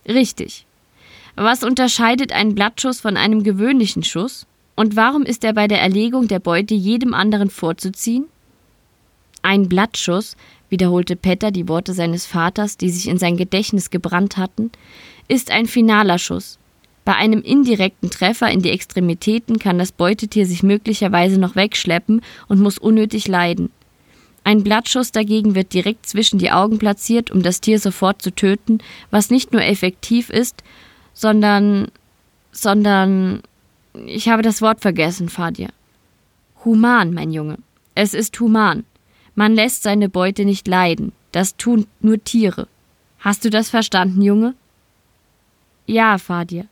Richtig. 0.06 0.65
Was 1.36 1.62
unterscheidet 1.62 2.32
einen 2.32 2.54
Blattschuss 2.54 3.00
von 3.00 3.18
einem 3.18 3.42
gewöhnlichen 3.42 4.02
Schuss? 4.02 4.46
Und 4.74 4.96
warum 4.96 5.22
ist 5.22 5.44
er 5.44 5.52
bei 5.52 5.68
der 5.68 5.80
Erlegung 5.82 6.28
der 6.28 6.38
Beute 6.38 6.74
jedem 6.74 7.12
anderen 7.12 7.50
vorzuziehen? 7.50 8.24
Ein 9.42 9.68
Blattschuss, 9.68 10.34
wiederholte 10.70 11.14
Petter 11.14 11.50
die 11.50 11.68
Worte 11.68 11.92
seines 11.92 12.24
Vaters, 12.24 12.78
die 12.78 12.88
sich 12.88 13.06
in 13.06 13.18
sein 13.18 13.36
Gedächtnis 13.36 13.90
gebrannt 13.90 14.38
hatten, 14.38 14.72
ist 15.28 15.50
ein 15.50 15.66
finaler 15.66 16.18
Schuss. 16.18 16.58
Bei 17.04 17.14
einem 17.14 17.42
indirekten 17.42 18.10
Treffer 18.10 18.50
in 18.50 18.62
die 18.62 18.70
Extremitäten 18.70 19.58
kann 19.58 19.78
das 19.78 19.92
Beutetier 19.92 20.46
sich 20.46 20.62
möglicherweise 20.62 21.38
noch 21.38 21.54
wegschleppen 21.54 22.22
und 22.48 22.60
muss 22.60 22.78
unnötig 22.78 23.28
leiden. 23.28 23.70
Ein 24.42 24.62
Blattschuss 24.64 25.12
dagegen 25.12 25.54
wird 25.54 25.74
direkt 25.74 26.06
zwischen 26.06 26.38
die 26.38 26.50
Augen 26.50 26.78
platziert, 26.78 27.30
um 27.30 27.42
das 27.42 27.60
Tier 27.60 27.78
sofort 27.78 28.22
zu 28.22 28.34
töten, 28.34 28.78
was 29.10 29.30
nicht 29.30 29.52
nur 29.52 29.62
effektiv 29.62 30.30
ist, 30.30 30.62
sondern 31.16 31.90
sondern 32.52 33.42
ich 34.06 34.28
habe 34.28 34.42
das 34.42 34.60
Wort 34.60 34.80
vergessen, 34.80 35.28
Fadir. 35.28 35.70
Human, 36.64 37.14
mein 37.14 37.32
Junge. 37.32 37.58
Es 37.94 38.12
ist 38.12 38.38
human. 38.38 38.84
Man 39.34 39.54
lässt 39.54 39.82
seine 39.82 40.08
Beute 40.08 40.44
nicht 40.44 40.68
leiden. 40.68 41.12
Das 41.32 41.56
tun 41.56 41.86
nur 42.00 42.22
Tiere. 42.22 42.68
Hast 43.18 43.44
du 43.44 43.50
das 43.50 43.70
verstanden, 43.70 44.20
Junge? 44.20 44.54
Ja, 45.86 46.18
Fadir. 46.18 46.66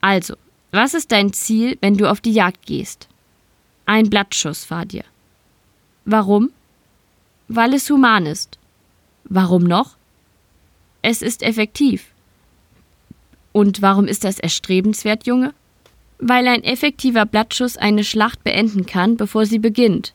Also, 0.00 0.34
was 0.70 0.94
ist 0.94 1.10
dein 1.10 1.32
Ziel, 1.32 1.78
wenn 1.80 1.96
du 1.96 2.10
auf 2.10 2.20
die 2.20 2.32
Jagd 2.32 2.66
gehst? 2.66 3.08
Ein 3.86 4.10
Blattschuss, 4.10 4.64
Fadir. 4.64 5.04
Warum? 6.04 6.50
Weil 7.48 7.74
es 7.74 7.88
human 7.88 8.26
ist. 8.26 8.58
Warum 9.24 9.64
noch? 9.64 9.96
Es 11.02 11.22
ist 11.22 11.42
effektiv. 11.42 12.09
Und 13.52 13.82
warum 13.82 14.06
ist 14.06 14.24
das 14.24 14.38
erstrebenswert, 14.38 15.26
Junge? 15.26 15.54
weil 16.20 16.46
ein 16.46 16.62
effektiver 16.62 17.26
Blattschuss 17.26 17.76
eine 17.76 18.04
Schlacht 18.04 18.44
beenden 18.44 18.86
kann, 18.86 19.16
bevor 19.16 19.46
sie 19.46 19.58
beginnt. 19.58 20.14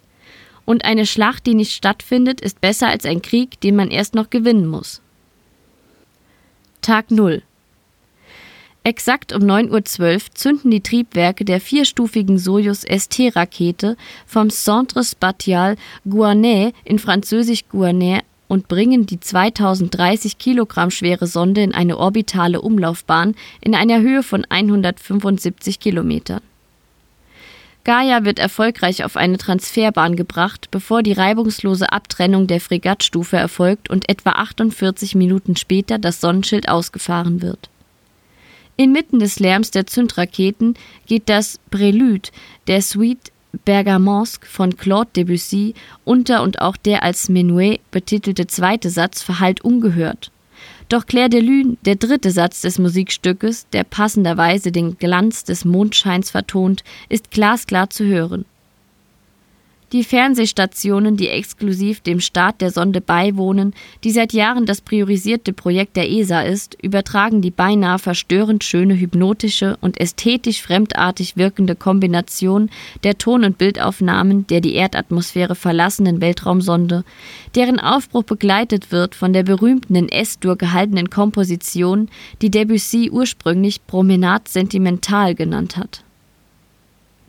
Und 0.63 0.85
eine 0.85 1.05
Schlacht, 1.05 1.45
die 1.45 1.53
nicht 1.53 1.73
stattfindet, 1.73 2.41
ist 2.41 2.61
besser 2.61 2.87
als 2.87 3.05
ein 3.05 3.21
Krieg, 3.21 3.59
den 3.61 3.75
man 3.75 3.91
erst 3.91 4.15
noch 4.15 4.29
gewinnen 4.29 4.67
muss. 4.67 5.01
Tag 6.81 7.11
0 7.11 7.41
Exakt 8.83 9.33
um 9.33 9.41
9.12 9.41 10.13
Uhr 10.13 10.21
zünden 10.35 10.69
die 10.69 10.81
Triebwerke 10.81 11.43
der 11.43 11.59
vierstufigen 11.59 12.37
Sojus 12.37 12.81
ST-Rakete 12.81 13.97
vom 14.27 14.51
Centre 14.51 15.03
Spatial 15.03 15.75
Guanais 16.07 16.71
in 16.83 16.99
Französisch 16.99 17.67
Guanais 17.67 18.21
und 18.47 18.67
bringen 18.67 19.05
die 19.05 19.19
2030 19.19 20.37
Kilogramm 20.37 20.91
schwere 20.91 21.27
Sonde 21.27 21.61
in 21.61 21.73
eine 21.73 21.97
orbitale 21.97 22.61
Umlaufbahn 22.61 23.35
in 23.61 23.75
einer 23.75 24.01
Höhe 24.01 24.23
von 24.23 24.45
175 24.49 25.79
Kilometern. 25.79 26.41
Gaia 27.85 28.25
wird 28.25 28.39
erfolgreich 28.39 29.03
auf 29.03 29.15
eine 29.15 29.37
Transferbahn 29.37 30.15
gebracht, 30.15 30.69
bevor 30.71 31.03
die 31.03 31.13
reibungslose 31.13 31.91
Abtrennung 31.91 32.47
der 32.47 32.59
Fregattstufe 32.59 33.37
erfolgt 33.37 33.91
und 33.91 34.09
etwa 34.09 34.31
48 34.31 35.13
Minuten 35.13 35.55
später 35.55 35.99
das 35.99 36.19
Sonnenschild 36.19 36.67
ausgefahren 36.67 37.43
wird. 37.43 37.69
Inmitten 38.75 39.19
des 39.19 39.39
Lärms 39.39 39.69
der 39.69 39.85
Zündraketen 39.85 40.73
geht 41.05 41.29
das 41.29 41.59
Prelude 41.69 42.29
der 42.67 42.81
Suite 42.81 43.31
Bergamonsk 43.63 44.45
von 44.45 44.75
Claude 44.77 45.09
Debussy 45.15 45.73
unter 46.03 46.43
und 46.43 46.61
auch 46.61 46.77
der 46.77 47.03
als 47.03 47.29
Menuet 47.29 47.79
betitelte 47.91 48.47
zweite 48.47 48.89
Satz 48.89 49.21
verhallt 49.21 49.61
ungehört. 49.61 50.31
Doch 50.89 51.05
Claire 51.05 51.29
de 51.29 51.41
Lune, 51.41 51.77
der 51.85 51.95
dritte 51.95 52.31
Satz 52.31 52.61
des 52.61 52.77
Musikstückes, 52.77 53.67
der 53.73 53.83
passenderweise 53.83 54.71
den 54.71 54.97
Glanz 54.97 55.43
des 55.43 55.65
Mondscheins 55.65 56.29
vertont, 56.29 56.83
ist 57.09 57.31
glasklar 57.31 57.89
zu 57.89 58.05
hören. 58.05 58.45
Die 59.95 60.03
Fernsehstationen, 60.03 61.15
die 61.15 61.29
exklusiv 61.29 62.01
dem 62.01 62.19
Start 62.19 62.59
der 62.59 62.69
Sonde 62.69 62.99
beiwohnen, 62.99 63.73
die 64.03 64.11
seit 64.11 64.33
Jahren 64.33 64.65
das 64.65 64.81
priorisierte 64.81 65.53
Projekt 65.53 65.95
der 65.95 66.11
ESA 66.11 66.41
ist, 66.41 66.75
übertragen 66.83 67.41
die 67.41 67.49
beinahe 67.49 67.97
verstörend 67.97 68.65
schöne 68.65 68.99
hypnotische 68.99 69.77
und 69.79 69.97
ästhetisch 69.97 70.61
fremdartig 70.61 71.37
wirkende 71.37 71.77
Kombination 71.77 72.69
der 73.05 73.17
Ton- 73.17 73.45
und 73.45 73.57
Bildaufnahmen 73.57 74.45
der 74.47 74.59
die 74.59 74.73
Erdatmosphäre 74.73 75.55
verlassenen 75.55 76.19
Weltraumsonde, 76.19 77.05
deren 77.55 77.79
Aufbruch 77.79 78.23
begleitet 78.23 78.91
wird 78.91 79.15
von 79.15 79.31
der 79.31 79.43
berühmten 79.43 79.95
in 79.95 80.09
S-Dur 80.09 80.57
gehaltenen 80.57 81.09
Komposition, 81.09 82.09
die 82.41 82.51
Debussy 82.51 83.11
ursprünglich 83.13 83.87
Promenade 83.87 84.43
Sentimental 84.49 85.35
genannt 85.35 85.77
hat. 85.77 86.04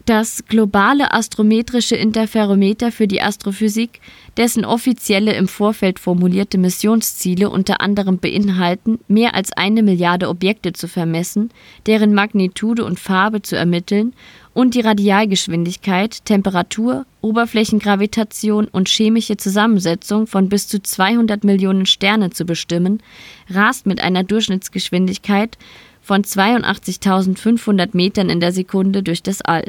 Das 0.06 0.44
globale 0.46 1.12
astrometrische 1.12 1.96
Interferometer 1.96 2.92
für 2.92 3.08
die 3.08 3.20
Astrophysik, 3.20 4.00
dessen 4.36 4.64
offizielle 4.64 5.34
im 5.34 5.48
Vorfeld 5.48 5.98
formulierte 5.98 6.58
Missionsziele 6.58 7.50
unter 7.50 7.80
anderem 7.80 8.18
beinhalten, 8.18 9.00
mehr 9.08 9.34
als 9.34 9.52
eine 9.52 9.82
Milliarde 9.82 10.28
Objekte 10.28 10.72
zu 10.72 10.86
vermessen, 10.86 11.50
deren 11.86 12.14
Magnitude 12.14 12.84
und 12.84 13.00
Farbe 13.00 13.42
zu 13.42 13.56
ermitteln 13.56 14.12
und 14.54 14.76
die 14.76 14.80
Radialgeschwindigkeit, 14.80 16.24
Temperatur, 16.24 17.04
Oberflächengravitation 17.20 18.68
und 18.68 18.88
chemische 18.88 19.36
Zusammensetzung 19.36 20.28
von 20.28 20.48
bis 20.48 20.68
zu 20.68 20.80
200 20.80 21.42
Millionen 21.42 21.84
Sternen 21.84 22.30
zu 22.30 22.44
bestimmen, 22.44 23.02
rast 23.50 23.86
mit 23.86 24.00
einer 24.00 24.22
Durchschnittsgeschwindigkeit 24.22 25.58
von 26.00 26.22
82.500 26.22 27.88
Metern 27.94 28.30
in 28.30 28.38
der 28.38 28.52
Sekunde 28.52 29.02
durch 29.02 29.24
das 29.24 29.42
All. 29.42 29.64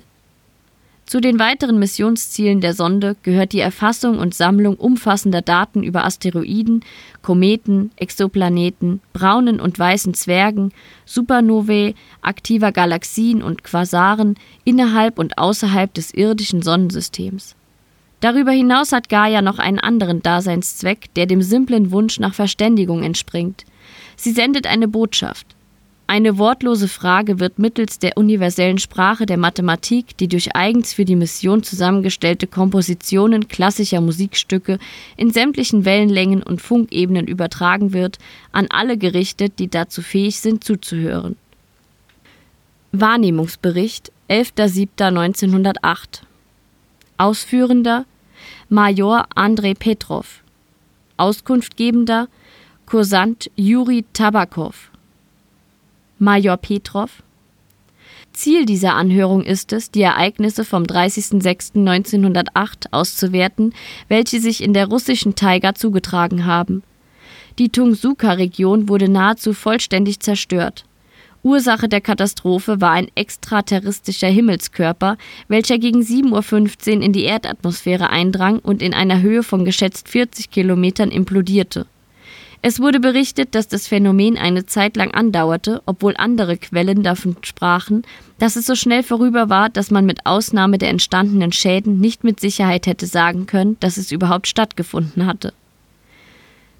Zu 1.07 1.21
den 1.21 1.39
weiteren 1.39 1.79
Missionszielen 1.79 2.59
der 2.59 2.73
Sonde 2.73 3.15
gehört 3.23 3.53
die 3.53 3.61
Erfassung 3.61 4.19
und 4.19 4.33
Sammlung 4.33 4.75
umfassender 4.75 5.41
Daten 5.41 5.81
über 5.81 6.03
Asteroiden, 6.03 6.83
Kometen, 7.21 7.91
Exoplaneten, 7.95 8.99
braunen 9.13 9.61
und 9.61 9.79
weißen 9.79 10.13
Zwergen, 10.13 10.73
Supernovae, 11.05 11.93
aktiver 12.21 12.73
Galaxien 12.73 13.41
und 13.41 13.63
Quasaren 13.63 14.35
innerhalb 14.65 15.17
und 15.17 15.37
außerhalb 15.37 15.93
des 15.93 16.13
irdischen 16.13 16.61
Sonnensystems. 16.61 17.55
Darüber 18.19 18.51
hinaus 18.51 18.91
hat 18.91 19.07
Gaia 19.07 19.41
noch 19.41 19.59
einen 19.59 19.79
anderen 19.79 20.21
Daseinszweck, 20.21 21.13
der 21.13 21.25
dem 21.25 21.41
simplen 21.41 21.91
Wunsch 21.91 22.19
nach 22.19 22.33
Verständigung 22.33 23.03
entspringt. 23.03 23.63
Sie 24.17 24.33
sendet 24.33 24.67
eine 24.67 24.89
Botschaft. 24.89 25.56
Eine 26.09 26.37
wortlose 26.37 26.87
Frage 26.87 27.41
wird 27.41 27.59
mittels 27.59 27.99
der 27.99 28.15
universellen 28.15 28.77
Sprache 28.77 29.25
der 29.25 29.35
Mathematik, 29.35 30.15
die 30.15 30.29
durch 30.29 30.55
eigens 30.55 30.93
für 30.93 31.03
die 31.03 31.17
Mission 31.17 31.63
zusammengestellte 31.63 32.47
Kompositionen 32.47 33.49
klassischer 33.49 33.99
Musikstücke 33.99 34.79
in 35.17 35.31
sämtlichen 35.31 35.83
Wellenlängen 35.83 36.43
und 36.43 36.61
Funkebenen 36.61 37.27
übertragen 37.27 37.91
wird, 37.91 38.19
an 38.53 38.67
alle 38.69 38.97
gerichtet, 38.97 39.59
die 39.59 39.67
dazu 39.67 40.01
fähig 40.01 40.39
sind, 40.39 40.63
zuzuhören. 40.63 41.35
Wahrnehmungsbericht 42.93 44.13
11.07.1908 44.29 46.21
Ausführender 47.17 48.05
Major 48.69 49.25
Andrei 49.35 49.73
Petrov. 49.73 50.41
Auskunftgebender 51.17 52.29
Kursant 52.85 53.51
Juri 53.57 54.05
Tabakow 54.13 54.89
Major 56.19 56.57
Petrov. 56.57 57.23
Ziel 58.33 58.65
dieser 58.65 58.95
Anhörung 58.95 59.43
ist 59.43 59.71
es, 59.73 59.91
die 59.91 60.01
Ereignisse 60.01 60.65
vom 60.65 60.83
30.06.1908 60.83 62.87
auszuwerten, 62.91 63.73
welche 64.07 64.39
sich 64.39 64.63
in 64.63 64.73
der 64.73 64.87
russischen 64.87 65.35
Taiga 65.35 65.75
zugetragen 65.75 66.45
haben. 66.45 66.83
Die 67.59 67.69
Tungsuka-Region 67.69 68.89
wurde 68.89 69.09
nahezu 69.09 69.53
vollständig 69.53 70.19
zerstört. 70.19 70.85
Ursache 71.43 71.87
der 71.87 72.01
Katastrophe 72.01 72.81
war 72.81 72.91
ein 72.91 73.09
extraterrestrischer 73.15 74.27
Himmelskörper, 74.27 75.17
welcher 75.47 75.77
gegen 75.77 76.01
7.15 76.01 76.97
Uhr 76.97 77.03
in 77.03 77.13
die 77.13 77.23
Erdatmosphäre 77.23 78.09
eindrang 78.09 78.59
und 78.59 78.81
in 78.81 78.93
einer 78.93 79.21
Höhe 79.21 79.43
von 79.43 79.65
geschätzt 79.65 80.09
40 80.09 80.49
Kilometern 80.49 81.09
implodierte. 81.09 81.85
Es 82.61 82.79
wurde 82.79 82.99
berichtet, 82.99 83.53
dass 83.53 83.67
das 83.67 83.87
Phänomen 83.87 84.37
eine 84.37 84.65
Zeit 84.65 84.97
lang 84.97 85.11
andauerte, 85.11 85.81
obwohl 85.85 86.15
andere 86.17 86.57
Quellen 86.57 87.03
davon 87.03 87.37
sprachen, 87.43 88.03
dass 88.39 88.55
es 88.55 88.65
so 88.65 88.75
schnell 88.75 89.03
vorüber 89.03 89.49
war, 89.49 89.69
dass 89.69 89.91
man 89.91 90.05
mit 90.05 90.25
Ausnahme 90.25 90.77
der 90.77 90.89
entstandenen 90.89 91.51
Schäden 91.51 91.99
nicht 91.99 92.23
mit 92.23 92.39
Sicherheit 92.39 92.87
hätte 92.87 93.05
sagen 93.05 93.45
können, 93.45 93.77
dass 93.79 93.97
es 93.97 94.11
überhaupt 94.11 94.47
stattgefunden 94.47 95.25
hatte. 95.25 95.53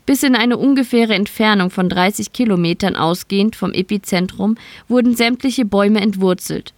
Bis 0.07 0.23
in 0.23 0.35
eine 0.35 0.57
ungefähre 0.57 1.13
Entfernung 1.13 1.69
von 1.69 1.89
30 1.89 2.31
Kilometern 2.31 2.95
ausgehend 2.95 3.55
vom 3.55 3.73
Epizentrum 3.73 4.55
wurden 4.87 5.15
sämtliche 5.15 5.65
Bäume 5.65 5.99
entwurzelt. 5.99 6.73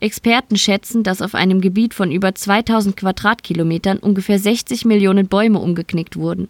Experten 0.00 0.56
schätzen, 0.56 1.02
dass 1.02 1.20
auf 1.20 1.34
einem 1.34 1.60
Gebiet 1.60 1.92
von 1.92 2.10
über 2.10 2.34
2000 2.34 2.96
Quadratkilometern 2.96 3.98
ungefähr 3.98 4.38
60 4.38 4.86
Millionen 4.86 5.28
Bäume 5.28 5.58
umgeknickt 5.58 6.16
wurden. 6.16 6.48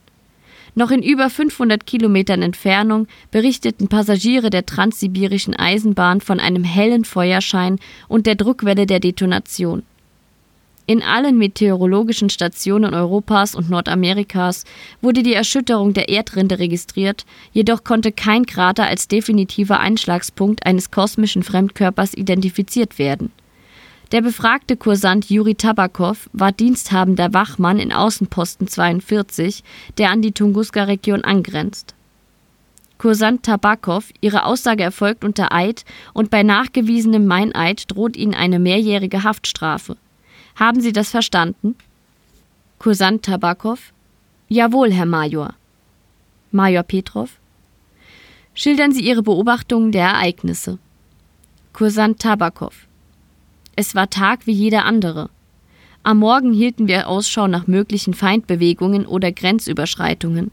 Noch 0.74 0.90
in 0.90 1.02
über 1.02 1.30
500 1.30 1.84
Kilometern 1.86 2.42
Entfernung 2.42 3.08
berichteten 3.30 3.88
Passagiere 3.88 4.50
der 4.50 4.66
transsibirischen 4.66 5.54
Eisenbahn 5.54 6.20
von 6.20 6.40
einem 6.40 6.64
hellen 6.64 7.04
Feuerschein 7.04 7.78
und 8.08 8.26
der 8.26 8.36
Druckwelle 8.36 8.86
der 8.86 9.00
Detonation. 9.00 9.82
In 10.86 11.02
allen 11.04 11.38
meteorologischen 11.38 12.30
Stationen 12.30 12.94
Europas 12.94 13.54
und 13.54 13.70
Nordamerikas 13.70 14.64
wurde 15.00 15.22
die 15.22 15.34
Erschütterung 15.34 15.92
der 15.92 16.08
Erdrinde 16.08 16.58
registriert, 16.58 17.26
jedoch 17.52 17.84
konnte 17.84 18.10
kein 18.10 18.44
Krater 18.44 18.86
als 18.86 19.06
definitiver 19.06 19.78
Einschlagspunkt 19.78 20.66
eines 20.66 20.90
kosmischen 20.90 21.44
Fremdkörpers 21.44 22.14
identifiziert 22.14 22.98
werden. 22.98 23.30
Der 24.12 24.22
befragte 24.22 24.76
Kursant 24.76 25.30
Juri 25.30 25.54
Tabakow 25.54 26.28
war 26.32 26.50
diensthabender 26.50 27.32
Wachmann 27.32 27.78
in 27.78 27.92
Außenposten 27.92 28.66
42, 28.66 29.62
der 29.98 30.10
an 30.10 30.20
die 30.20 30.32
Tunguska-Region 30.32 31.22
angrenzt. 31.22 31.94
Kursant 32.98 33.44
Tabakow, 33.44 34.04
ihre 34.20 34.44
Aussage 34.44 34.82
erfolgt 34.82 35.24
unter 35.24 35.54
Eid 35.54 35.84
und 36.12 36.28
bei 36.28 36.42
nachgewiesenem 36.42 37.24
Meineid 37.24 37.84
droht 37.90 38.16
ihnen 38.16 38.34
eine 38.34 38.58
mehrjährige 38.58 39.22
Haftstrafe. 39.22 39.96
Haben 40.56 40.80
Sie 40.80 40.92
das 40.92 41.10
verstanden? 41.10 41.76
Kursant 42.80 43.24
Tabakow. 43.24 43.92
Jawohl, 44.48 44.92
Herr 44.92 45.06
Major. 45.06 45.54
Major 46.50 46.82
Petrov. 46.82 47.38
Schildern 48.54 48.90
Sie 48.92 49.02
Ihre 49.02 49.22
Beobachtungen 49.22 49.92
der 49.92 50.08
Ereignisse. 50.08 50.78
Kursant 51.72 52.18
Tabakow. 52.18 52.89
Es 53.80 53.94
war 53.94 54.10
Tag 54.10 54.46
wie 54.46 54.52
jeder 54.52 54.84
andere. 54.84 55.30
Am 56.02 56.18
Morgen 56.18 56.52
hielten 56.52 56.86
wir 56.86 57.08
Ausschau 57.08 57.46
nach 57.46 57.66
möglichen 57.66 58.12
Feindbewegungen 58.12 59.06
oder 59.06 59.32
Grenzüberschreitungen. 59.32 60.50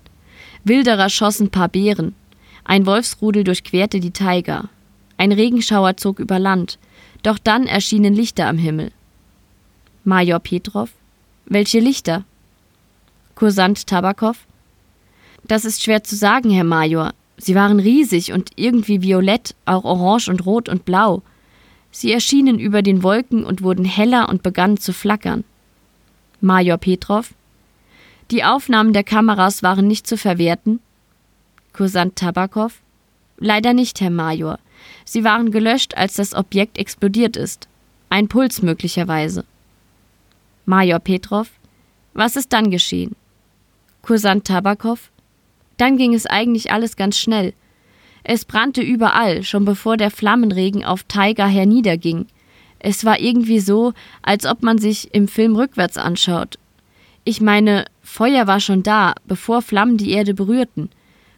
Wilderer 0.64 1.10
schossen 1.10 1.50
paar 1.50 1.68
Bären. 1.68 2.16
Ein 2.64 2.86
Wolfsrudel 2.86 3.44
durchquerte 3.44 4.00
die 4.00 4.12
Taiga. 4.12 4.70
Ein 5.18 5.34
Regenschauer 5.34 5.98
zog 5.98 6.20
über 6.20 6.40
Land. 6.40 6.80
Doch 7.22 7.38
dann 7.38 7.68
erschienen 7.68 8.14
Lichter 8.14 8.48
am 8.48 8.58
Himmel. 8.58 8.94
Major 10.06 10.40
Petrov. 10.40 10.92
Welche 11.48 11.82
Lichter? 11.82 12.24
Kursant 13.36 13.88
Tabakow. 13.88 14.38
Das 15.44 15.66
ist 15.66 15.84
schwer 15.84 16.02
zu 16.02 16.16
sagen, 16.16 16.50
Herr 16.50 16.64
Major. 16.64 17.12
Sie 17.36 17.56
waren 17.56 17.82
riesig 17.82 18.32
und 18.32 18.52
irgendwie 18.56 19.02
violett, 19.02 19.54
auch 19.66 19.84
orange 19.84 20.30
und 20.30 20.46
rot 20.46 20.70
und 20.70 20.86
blau. 20.86 21.24
Sie 22.00 22.12
erschienen 22.12 22.60
über 22.60 22.84
den 22.84 23.02
Wolken 23.02 23.44
und 23.44 23.64
wurden 23.64 23.84
heller 23.84 24.30
und 24.30 24.44
begannen 24.44 24.78
zu 24.78 24.94
flackern. 24.94 25.44
Major 26.42 26.78
Petrov. 26.78 27.34
Die 28.30 28.44
Aufnahmen 28.44 28.94
der 28.94 29.04
Kameras 29.04 29.64
waren 29.64 29.88
nicht 29.88 30.06
zu 30.06 30.16
verwerten. 30.16 30.80
Kursant 31.74 32.16
Tabakow. 32.16 32.72
Leider 33.40 33.74
nicht, 33.74 34.00
Herr 34.00 34.12
Major. 34.12 34.60
Sie 35.06 35.24
waren 35.24 35.50
gelöscht, 35.50 35.98
als 35.98 36.14
das 36.14 36.36
Objekt 36.36 36.78
explodiert 36.78 37.36
ist. 37.36 37.68
Ein 38.10 38.28
Puls 38.28 38.62
möglicherweise. 38.62 39.44
Major 40.68 41.00
Petrov. 41.00 41.50
Was 42.14 42.36
ist 42.36 42.54
dann 42.54 42.70
geschehen? 42.70 43.16
Kursant 44.04 44.46
Tabakow. 44.46 45.10
Dann 45.78 45.98
ging 45.98 46.14
es 46.14 46.28
eigentlich 46.28 46.72
alles 46.72 46.96
ganz 46.96 47.18
schnell. 47.18 47.56
Es 48.30 48.44
brannte 48.44 48.82
überall, 48.82 49.42
schon 49.44 49.64
bevor 49.64 49.96
der 49.96 50.12
Flammenregen 50.12 50.84
auf 50.84 51.04
Taiga 51.04 51.48
herniederging. 51.48 52.26
Es 52.78 53.06
war 53.06 53.22
irgendwie 53.22 53.62
so, 53.62 53.94
als 54.22 54.46
ob 54.46 54.64
man 54.64 54.80
sich 54.80 55.14
im 55.14 55.30
Film 55.30 55.56
rückwärts 55.56 55.96
anschaut. 55.96 56.60
Ich 57.24 57.40
meine, 57.40 57.86
Feuer 58.04 58.46
war 58.46 58.60
schon 58.60 58.84
da, 58.84 59.16
bevor 59.28 59.62
Flammen 59.62 59.96
die 59.96 60.12
Erde 60.12 60.34
berührten. 60.34 60.90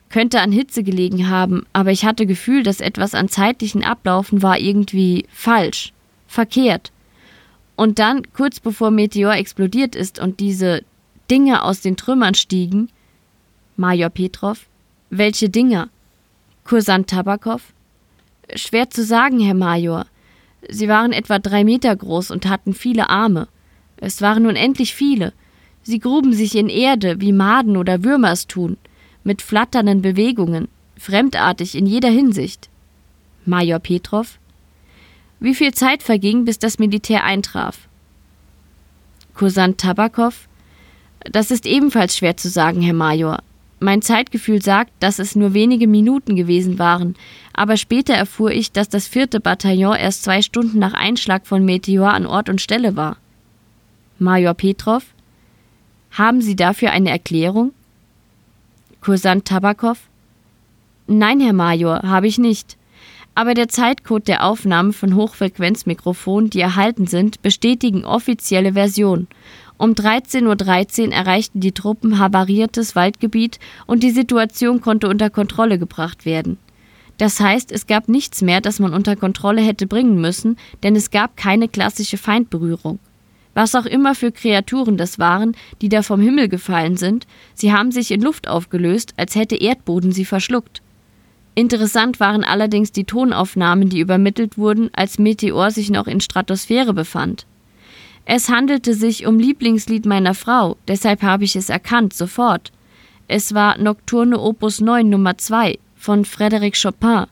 Könnte 0.09 0.41
an 0.41 0.51
Hitze 0.51 0.81
gelegen 0.81 1.29
haben, 1.29 1.67
aber 1.73 1.91
ich 1.91 2.05
hatte 2.05 2.25
Gefühl, 2.25 2.63
dass 2.63 2.81
etwas 2.81 3.13
an 3.13 3.29
zeitlichen 3.29 3.83
Ablaufen 3.83 4.41
war 4.41 4.57
irgendwie 4.57 5.27
falsch, 5.31 5.93
verkehrt. 6.25 6.91
Und 7.75 7.99
dann, 7.99 8.23
kurz 8.33 8.59
bevor 8.59 8.89
Meteor 8.89 9.35
explodiert 9.35 9.95
ist 9.95 10.17
und 10.17 10.39
diese 10.39 10.81
Dinge 11.29 11.63
aus 11.63 11.81
den 11.81 11.97
Trümmern 11.97 12.33
stiegen, 12.33 12.89
Major 13.77 14.09
Petrov, 14.09 14.65
welche 15.11 15.49
Dinger? 15.49 15.89
Kursant 16.69 17.07
Tabakow? 17.07 17.73
Schwer 18.53 18.91
zu 18.91 19.03
sagen, 19.03 19.39
Herr 19.39 19.55
Major. 19.55 20.05
Sie 20.69 20.87
waren 20.87 21.13
etwa 21.13 21.39
drei 21.39 21.63
Meter 21.63 21.95
groß 21.95 22.29
und 22.29 22.47
hatten 22.47 22.75
viele 22.75 23.09
Arme. 23.09 23.47
Es 23.97 24.21
waren 24.21 24.45
unendlich 24.45 24.93
viele. 24.93 25.33
Sie 25.81 25.97
gruben 25.97 26.31
sich 26.31 26.53
in 26.53 26.69
Erde, 26.69 27.21
wie 27.21 27.31
Maden 27.31 27.75
oder 27.75 28.03
Würmer 28.03 28.33
es 28.33 28.45
tun, 28.45 28.77
mit 29.23 29.41
flatternden 29.41 30.03
Bewegungen, 30.03 30.67
fremdartig 30.95 31.73
in 31.73 31.87
jeder 31.87 32.11
Hinsicht. 32.11 32.69
Major 33.47 33.79
Petrov? 33.79 34.37
Wie 35.39 35.55
viel 35.55 35.73
Zeit 35.73 36.03
verging, 36.03 36.45
bis 36.45 36.59
das 36.59 36.77
Militär 36.77 37.23
eintraf? 37.23 37.87
Kursant 39.33 39.79
Tabakow? 39.79 40.47
Das 41.21 41.49
ist 41.49 41.65
ebenfalls 41.65 42.15
schwer 42.15 42.37
zu 42.37 42.47
sagen, 42.47 42.83
Herr 42.83 42.93
Major. 42.93 43.39
Mein 43.79 44.01
Zeitgefühl 44.01 44.61
sagt, 44.61 44.91
dass 44.99 45.19
es 45.19 45.35
nur 45.35 45.53
wenige 45.53 45.87
Minuten 45.87 46.35
gewesen 46.35 46.79
waren, 46.79 47.15
aber 47.53 47.77
später 47.77 48.13
erfuhr 48.13 48.51
ich, 48.51 48.71
dass 48.71 48.89
das 48.89 49.07
vierte 49.07 49.39
Bataillon 49.39 49.95
erst 49.95 50.23
zwei 50.23 50.41
Stunden 50.41 50.79
nach 50.79 50.93
Einschlag 50.93 51.47
von 51.47 51.63
Meteor 51.63 52.13
an 52.13 52.25
Ort 52.25 52.49
und 52.49 52.61
Stelle 52.61 52.95
war. 52.95 53.17
Major 54.17 54.53
Petrov? 54.53 55.05
Haben 56.11 56.41
Sie 56.41 56.55
dafür 56.55 56.91
eine 56.91 57.09
Erklärung? 57.09 57.71
Kursant 59.01 59.45
Tabakow? 59.45 59.97
Nein, 61.07 61.39
Herr 61.39 61.53
Major, 61.53 62.01
habe 62.03 62.27
ich 62.27 62.37
nicht 62.37 62.77
aber 63.39 63.53
der 63.53 63.69
Zeitcode 63.69 64.27
der 64.27 64.43
Aufnahmen 64.43 64.91
von 64.91 65.15
Hochfrequenzmikrofonen, 65.15 66.49
die 66.49 66.59
erhalten 66.59 67.07
sind, 67.07 67.41
bestätigen 67.41 68.03
offizielle 68.03 68.73
Version. 68.73 69.27
Um 69.79 69.91
13.13 69.93 70.45
Uhr 70.45 70.55
.13 70.55 71.11
erreichten 71.11 71.61
die 71.61 71.71
Truppen 71.71 72.19
havariertes 72.19 72.97
Waldgebiet 72.97 73.59
und 73.87 74.03
die 74.03 74.11
Situation 74.11 74.81
konnte 74.81 75.07
unter 75.07 75.29
Kontrolle 75.29 75.79
gebracht 75.79 76.25
werden. 76.25 76.57
Das 77.17 77.39
heißt, 77.39 77.71
es 77.71 77.87
gab 77.87 78.09
nichts 78.09 78.41
mehr, 78.41 78.59
das 78.59 78.79
man 78.79 78.93
unter 78.93 79.15
Kontrolle 79.15 79.61
hätte 79.61 79.87
bringen 79.87 80.19
müssen, 80.19 80.57
denn 80.83 80.97
es 80.97 81.11
gab 81.11 81.37
keine 81.37 81.69
klassische 81.69 82.17
Feindberührung. 82.17 82.99
Was 83.53 83.73
auch 83.73 83.85
immer 83.85 84.15
für 84.15 84.33
Kreaturen 84.33 84.97
das 84.97 85.17
waren, 85.17 85.55
die 85.81 85.87
da 85.87 86.01
vom 86.01 86.19
Himmel 86.19 86.49
gefallen 86.49 86.97
sind, 86.97 87.25
sie 87.53 87.71
haben 87.71 87.93
sich 87.93 88.11
in 88.11 88.19
Luft 88.19 88.49
aufgelöst, 88.49 89.13
als 89.15 89.35
hätte 89.35 89.55
Erdboden 89.55 90.11
sie 90.11 90.25
verschluckt. 90.25 90.81
Interessant 91.55 92.19
waren 92.19 92.43
allerdings 92.43 92.91
die 92.91 93.05
Tonaufnahmen, 93.05 93.87
die 93.87 94.01
übermittelt 94.01 94.57
wurden, 94.57 94.89
als 94.91 95.19
Meteor 95.19 95.71
sich 95.71 95.89
noch 95.89 96.07
in 96.07 96.19
Stratosphäre 96.19 96.93
befand. 96.93 97.45
Es 98.31 98.47
handelte 98.47 98.93
sich 98.93 99.25
um 99.25 99.39
Lieblingslied 99.39 100.05
meiner 100.05 100.35
Frau, 100.35 100.77
deshalb 100.87 101.23
habe 101.23 101.45
ich 101.45 101.55
es 101.55 101.67
erkannt, 101.67 102.13
sofort. 102.13 102.71
Es 103.27 103.55
war 103.55 103.79
Nocturne 103.79 104.39
Opus 104.39 104.81
9 104.81 105.09
Nummer 105.09 105.39
2 105.39 105.79
von 105.95 106.25
Frédéric 106.25 106.79
Chopin. 106.79 107.25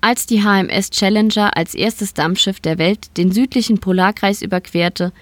Als 0.00 0.24
die 0.24 0.42
HMS 0.42 0.88
Challenger 0.88 1.54
als 1.54 1.74
erstes 1.74 2.14
Dampfschiff 2.14 2.60
der 2.60 2.78
Welt 2.78 3.18
den 3.18 3.30
südlichen 3.30 3.78
Polarkreis 3.78 4.40
überquerte, 4.40 5.12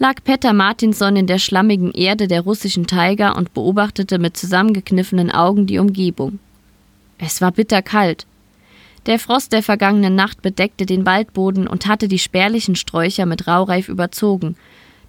lag 0.00 0.16
Peter 0.24 0.52
Martinson 0.52 1.14
in 1.14 1.28
der 1.28 1.38
schlammigen 1.38 1.92
Erde 1.92 2.26
der 2.26 2.40
russischen 2.40 2.88
Taiga 2.88 3.34
und 3.34 3.54
beobachtete 3.54 4.18
mit 4.18 4.36
zusammengekniffenen 4.36 5.30
Augen 5.30 5.68
die 5.68 5.78
Umgebung. 5.78 6.40
Es 7.18 7.40
war 7.40 7.52
bitterkalt. 7.52 8.26
Der 9.06 9.20
Frost 9.20 9.52
der 9.52 9.62
vergangenen 9.62 10.16
Nacht 10.16 10.42
bedeckte 10.42 10.84
den 10.84 11.06
Waldboden 11.06 11.68
und 11.68 11.86
hatte 11.86 12.08
die 12.08 12.18
spärlichen 12.18 12.74
Sträucher 12.74 13.24
mit 13.24 13.46
Raureif 13.46 13.88
überzogen, 13.88 14.56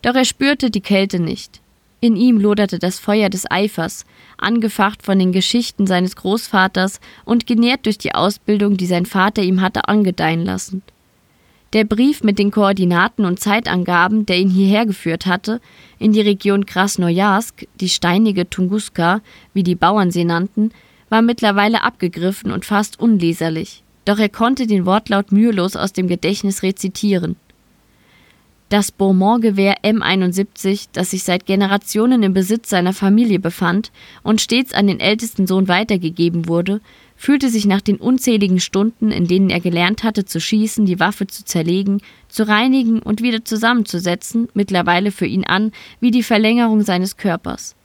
doch 0.03 0.13
er 0.13 0.25
spürte 0.25 0.69
die 0.69 0.81
Kälte 0.81 1.19
nicht. 1.19 1.61
In 1.99 2.15
ihm 2.15 2.39
loderte 2.39 2.77
das 2.77 2.99
Feuer 2.99 3.29
des 3.29 3.49
Eifers, 3.49 4.05
angefacht 4.37 5.01
von 5.01 5.17
den 5.17 5.31
Geschichten 5.31 5.87
seines 5.87 6.15
Großvaters 6.15 6.99
und 7.25 7.47
genährt 7.47 7.87
durch 7.87 7.97
die 7.97 8.13
Ausbildung, 8.13 8.77
die 8.77 8.85
sein 8.85 9.07
Vater 9.07 9.41
ihm 9.41 9.61
hatte 9.61 9.87
angedeihen 9.87 10.45
lassen. 10.45 10.83
Der 11.73 11.83
Brief 11.83 12.23
mit 12.23 12.37
den 12.37 12.51
Koordinaten 12.51 13.25
und 13.25 13.39
Zeitangaben, 13.39 14.27
der 14.27 14.37
ihn 14.37 14.49
hierher 14.49 14.85
geführt 14.85 15.25
hatte, 15.25 15.59
in 15.97 16.13
die 16.13 16.21
Region 16.21 16.67
Krasnojarsk, 16.67 17.67
die 17.81 17.89
steinige 17.89 18.47
Tunguska, 18.47 19.21
wie 19.55 19.63
die 19.63 19.75
Bauern 19.75 20.11
sie 20.11 20.23
nannten, 20.23 20.71
war 21.09 21.23
mittlerweile 21.23 21.83
abgegriffen 21.83 22.51
und 22.51 22.63
fast 22.63 22.99
unleserlich. 22.99 23.83
Doch 24.07 24.19
er 24.19 24.29
konnte 24.29 24.67
den 24.67 24.85
Wortlaut 24.85 25.33
mühelos 25.33 25.75
aus 25.75 25.91
dem 25.91 26.07
Gedächtnis 26.07 26.63
rezitieren. 26.63 27.35
Das 28.69 28.89
Beaumont-Gewehr 28.89 29.83
M71, 29.83 30.87
das 30.93 31.11
sich 31.11 31.25
seit 31.25 31.45
Generationen 31.45 32.23
im 32.23 32.33
Besitz 32.33 32.69
seiner 32.69 32.93
Familie 32.93 33.39
befand 33.39 33.91
und 34.23 34.39
stets 34.39 34.73
an 34.73 34.87
den 34.87 35.01
ältesten 35.01 35.45
Sohn 35.45 35.67
weitergegeben 35.67 36.47
wurde, 36.47 36.79
fühlte 37.17 37.49
sich 37.49 37.65
nach 37.65 37.81
den 37.81 37.97
unzähligen 37.97 38.61
Stunden, 38.61 39.11
in 39.11 39.27
denen 39.27 39.49
er 39.49 39.59
gelernt 39.59 40.03
hatte 40.05 40.23
zu 40.23 40.39
schießen, 40.39 40.85
die 40.85 41.01
Waffe 41.01 41.27
zu 41.27 41.43
zerlegen, 41.43 41.99
zu 42.29 42.47
reinigen 42.47 42.99
und 42.99 43.21
wieder 43.21 43.43
zusammenzusetzen, 43.43 44.47
mittlerweile 44.53 45.11
für 45.11 45.25
ihn 45.25 45.43
an 45.43 45.73
wie 45.99 46.11
die 46.11 46.23
Verlängerung 46.23 46.81
seines 46.83 47.17
Körpers. 47.17 47.75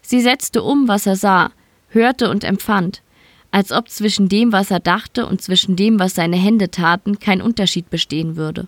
Sie 0.00 0.22
setzte 0.22 0.62
um, 0.62 0.88
was 0.88 1.06
er 1.06 1.16
sah, 1.16 1.50
hörte 1.90 2.30
und 2.30 2.42
empfand, 2.42 3.02
als 3.50 3.72
ob 3.72 3.88
zwischen 3.88 4.28
dem, 4.28 4.52
was 4.52 4.70
er 4.70 4.80
dachte 4.80 5.26
und 5.26 5.40
zwischen 5.42 5.76
dem, 5.76 5.98
was 5.98 6.14
seine 6.14 6.36
Hände 6.36 6.70
taten, 6.70 7.18
kein 7.18 7.40
Unterschied 7.40 7.90
bestehen 7.90 8.36
würde. 8.36 8.66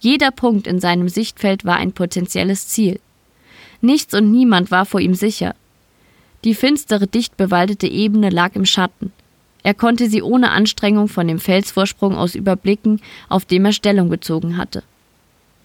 Jeder 0.00 0.30
Punkt 0.30 0.66
in 0.66 0.80
seinem 0.80 1.08
Sichtfeld 1.08 1.64
war 1.64 1.76
ein 1.76 1.92
potenzielles 1.92 2.68
Ziel. 2.68 3.00
Nichts 3.80 4.14
und 4.14 4.30
niemand 4.30 4.70
war 4.70 4.86
vor 4.86 5.00
ihm 5.00 5.14
sicher. 5.14 5.54
Die 6.44 6.54
finstere, 6.54 7.06
dicht 7.06 7.36
bewaldete 7.36 7.86
Ebene 7.86 8.30
lag 8.30 8.54
im 8.54 8.66
Schatten. 8.66 9.12
Er 9.62 9.72
konnte 9.74 10.10
sie 10.10 10.22
ohne 10.22 10.50
Anstrengung 10.50 11.08
von 11.08 11.26
dem 11.26 11.38
Felsvorsprung 11.38 12.14
aus 12.14 12.34
überblicken, 12.34 13.00
auf 13.30 13.46
dem 13.46 13.64
er 13.64 13.72
Stellung 13.72 14.10
bezogen 14.10 14.58
hatte. 14.58 14.82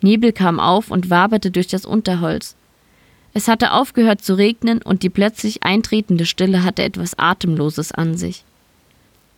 Nebel 0.01 0.31
kam 0.31 0.61
auf 0.61 0.89
und 0.89 1.09
waberte 1.09 1.51
durch 1.51 1.67
das 1.67 1.85
Unterholz. 1.85 2.55
Es 3.33 3.47
hatte 3.47 3.73
aufgehört 3.73 4.21
zu 4.21 4.35
regnen 4.35 4.81
und 4.81 5.03
die 5.03 5.09
plötzlich 5.09 5.63
eintretende 5.63 6.25
Stille 6.25 6.63
hatte 6.63 6.83
etwas 6.83 7.17
Atemloses 7.17 7.91
an 7.91 8.17
sich. 8.17 8.43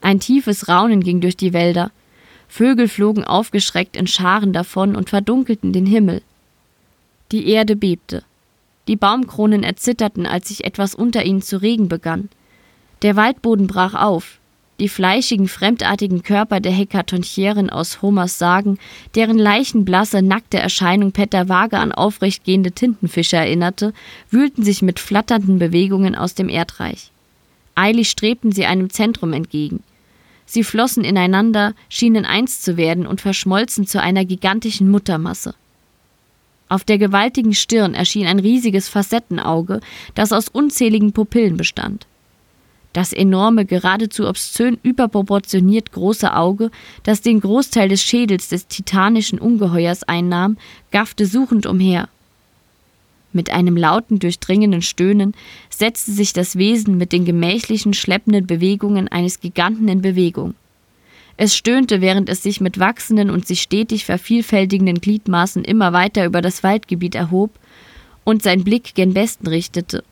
Ein 0.02 0.20
tiefes 0.20 0.68
Raunen 0.68 1.04
ging 1.04 1.22
durch 1.22 1.38
die 1.38 1.54
Wälder, 1.54 1.92
Vögel 2.52 2.90
flogen 2.90 3.24
aufgeschreckt 3.24 3.96
in 3.96 4.08
Scharen 4.08 4.52
davon 4.52 4.98
und 4.98 5.10
verdunkelten 5.10 5.72
den 5.72 5.86
Himmel. 5.86 6.22
Die 7.32 7.48
Erde 7.48 7.78
bebte. 7.78 8.24
Die 8.90 8.98
Baumkronen 8.98 9.64
erzitterten, 9.64 10.26
als 10.26 10.50
sich 10.50 10.66
etwas 10.66 10.94
unter 10.94 11.24
ihnen 11.24 11.42
zu 11.42 11.62
regen 11.62 11.88
begann. 11.88 12.28
Der 13.04 13.16
Waldboden 13.16 13.68
brach 13.68 13.94
auf. 13.94 14.41
Die 14.82 14.90
fleischigen, 14.90 15.48
fremdartigen 15.48 16.24
Körper 16.24 16.60
der 16.60 16.72
Hekatonchieren 16.72 17.70
aus 17.70 18.02
Homers 18.02 18.40
Sagen, 18.40 18.80
deren 19.14 19.38
leichenblasse, 19.38 20.24
nackte 20.24 20.58
Erscheinung 20.58 21.12
Petter 21.12 21.48
vage 21.48 21.78
an 21.78 21.92
aufrecht 21.92 22.46
gehende 22.46 22.72
Tintenfische 22.72 23.38
erinnerte, 23.38 23.94
wühlten 24.32 24.64
sich 24.64 24.82
mit 24.82 25.00
flatternden 25.00 25.60
Bewegungen 25.60 26.16
aus 26.16 26.34
dem 26.34 26.50
Erdreich. 26.50 27.12
Eilig 27.76 28.10
strebten 28.10 28.52
sie 28.52 28.66
einem 28.66 28.90
Zentrum 28.90 29.34
entgegen. 29.34 29.84
Sie 30.48 30.64
flossen 30.64 31.04
ineinander, 31.04 31.76
schienen 31.88 32.26
eins 32.26 32.62
zu 32.62 32.76
werden 32.76 33.06
und 33.06 33.22
verschmolzen 33.22 33.86
zu 33.86 34.02
einer 34.02 34.26
gigantischen 34.26 34.90
Muttermasse. 34.90 35.54
Auf 36.70 36.86
der 36.86 36.98
gewaltigen 36.98 37.54
Stirn 37.54 37.94
erschien 37.94 38.26
ein 38.26 38.40
riesiges 38.40 38.90
Facettenauge, 38.90 39.80
das 40.16 40.32
aus 40.32 40.48
unzähligen 40.48 41.14
Pupillen 41.14 41.56
bestand. 41.56 42.08
Das 42.94 43.14
enorme, 43.14 43.66
geradezu 43.66 44.28
obszön 44.28 44.78
überproportioniert 44.84 45.94
große 45.94 46.36
Auge, 46.36 46.72
das 47.04 47.22
den 47.22 47.40
Großteil 47.40 47.88
des 47.88 48.04
Schädels 48.04 48.50
des 48.50 48.68
titanischen 48.68 49.40
Ungeheuers 49.40 50.04
einnahm, 50.04 50.58
gaffte 50.92 51.26
suchend 51.26 51.66
umher. 51.66 52.10
Mit 53.34 53.50
einem 53.50 53.78
lauten, 53.78 54.20
durchdringenden 54.20 54.82
Stöhnen 54.82 55.34
setzte 55.70 56.12
sich 56.12 56.34
das 56.34 56.58
Wesen 56.58 56.98
mit 56.98 57.14
den 57.14 57.24
gemächlichen, 57.24 57.94
schleppenden 57.94 58.46
Bewegungen 58.46 59.08
eines 59.08 59.40
Giganten 59.40 59.88
in 59.88 60.02
Bewegung. 60.02 60.54
Es 61.38 61.56
stöhnte, 61.56 62.02
während 62.02 62.28
es 62.28 62.44
sich 62.44 62.60
mit 62.60 62.78
wachsenden 62.78 63.30
und 63.30 63.48
sich 63.48 63.62
stetig 63.62 64.06
vervielfältigenden 64.06 65.00
Gliedmaßen 65.00 65.64
immer 65.64 65.94
weiter 65.94 66.26
über 66.26 66.42
das 66.42 66.62
Waldgebiet 66.62 67.16
erhob 67.16 67.52
und 68.26 68.44
sein 68.44 68.66
Blick 68.66 68.96
gen 68.96 69.16
Westen 69.16 69.48
richtete, 69.48 70.04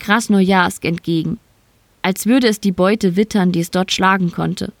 Krasnojarsk 0.00 0.84
entgegen, 0.84 1.38
als 2.04 2.26
würde 2.26 2.48
es 2.48 2.60
die 2.60 2.70
Beute 2.70 3.16
wittern, 3.16 3.50
die 3.50 3.60
es 3.60 3.70
dort 3.70 3.90
schlagen 3.90 4.30
konnte. 4.30 4.72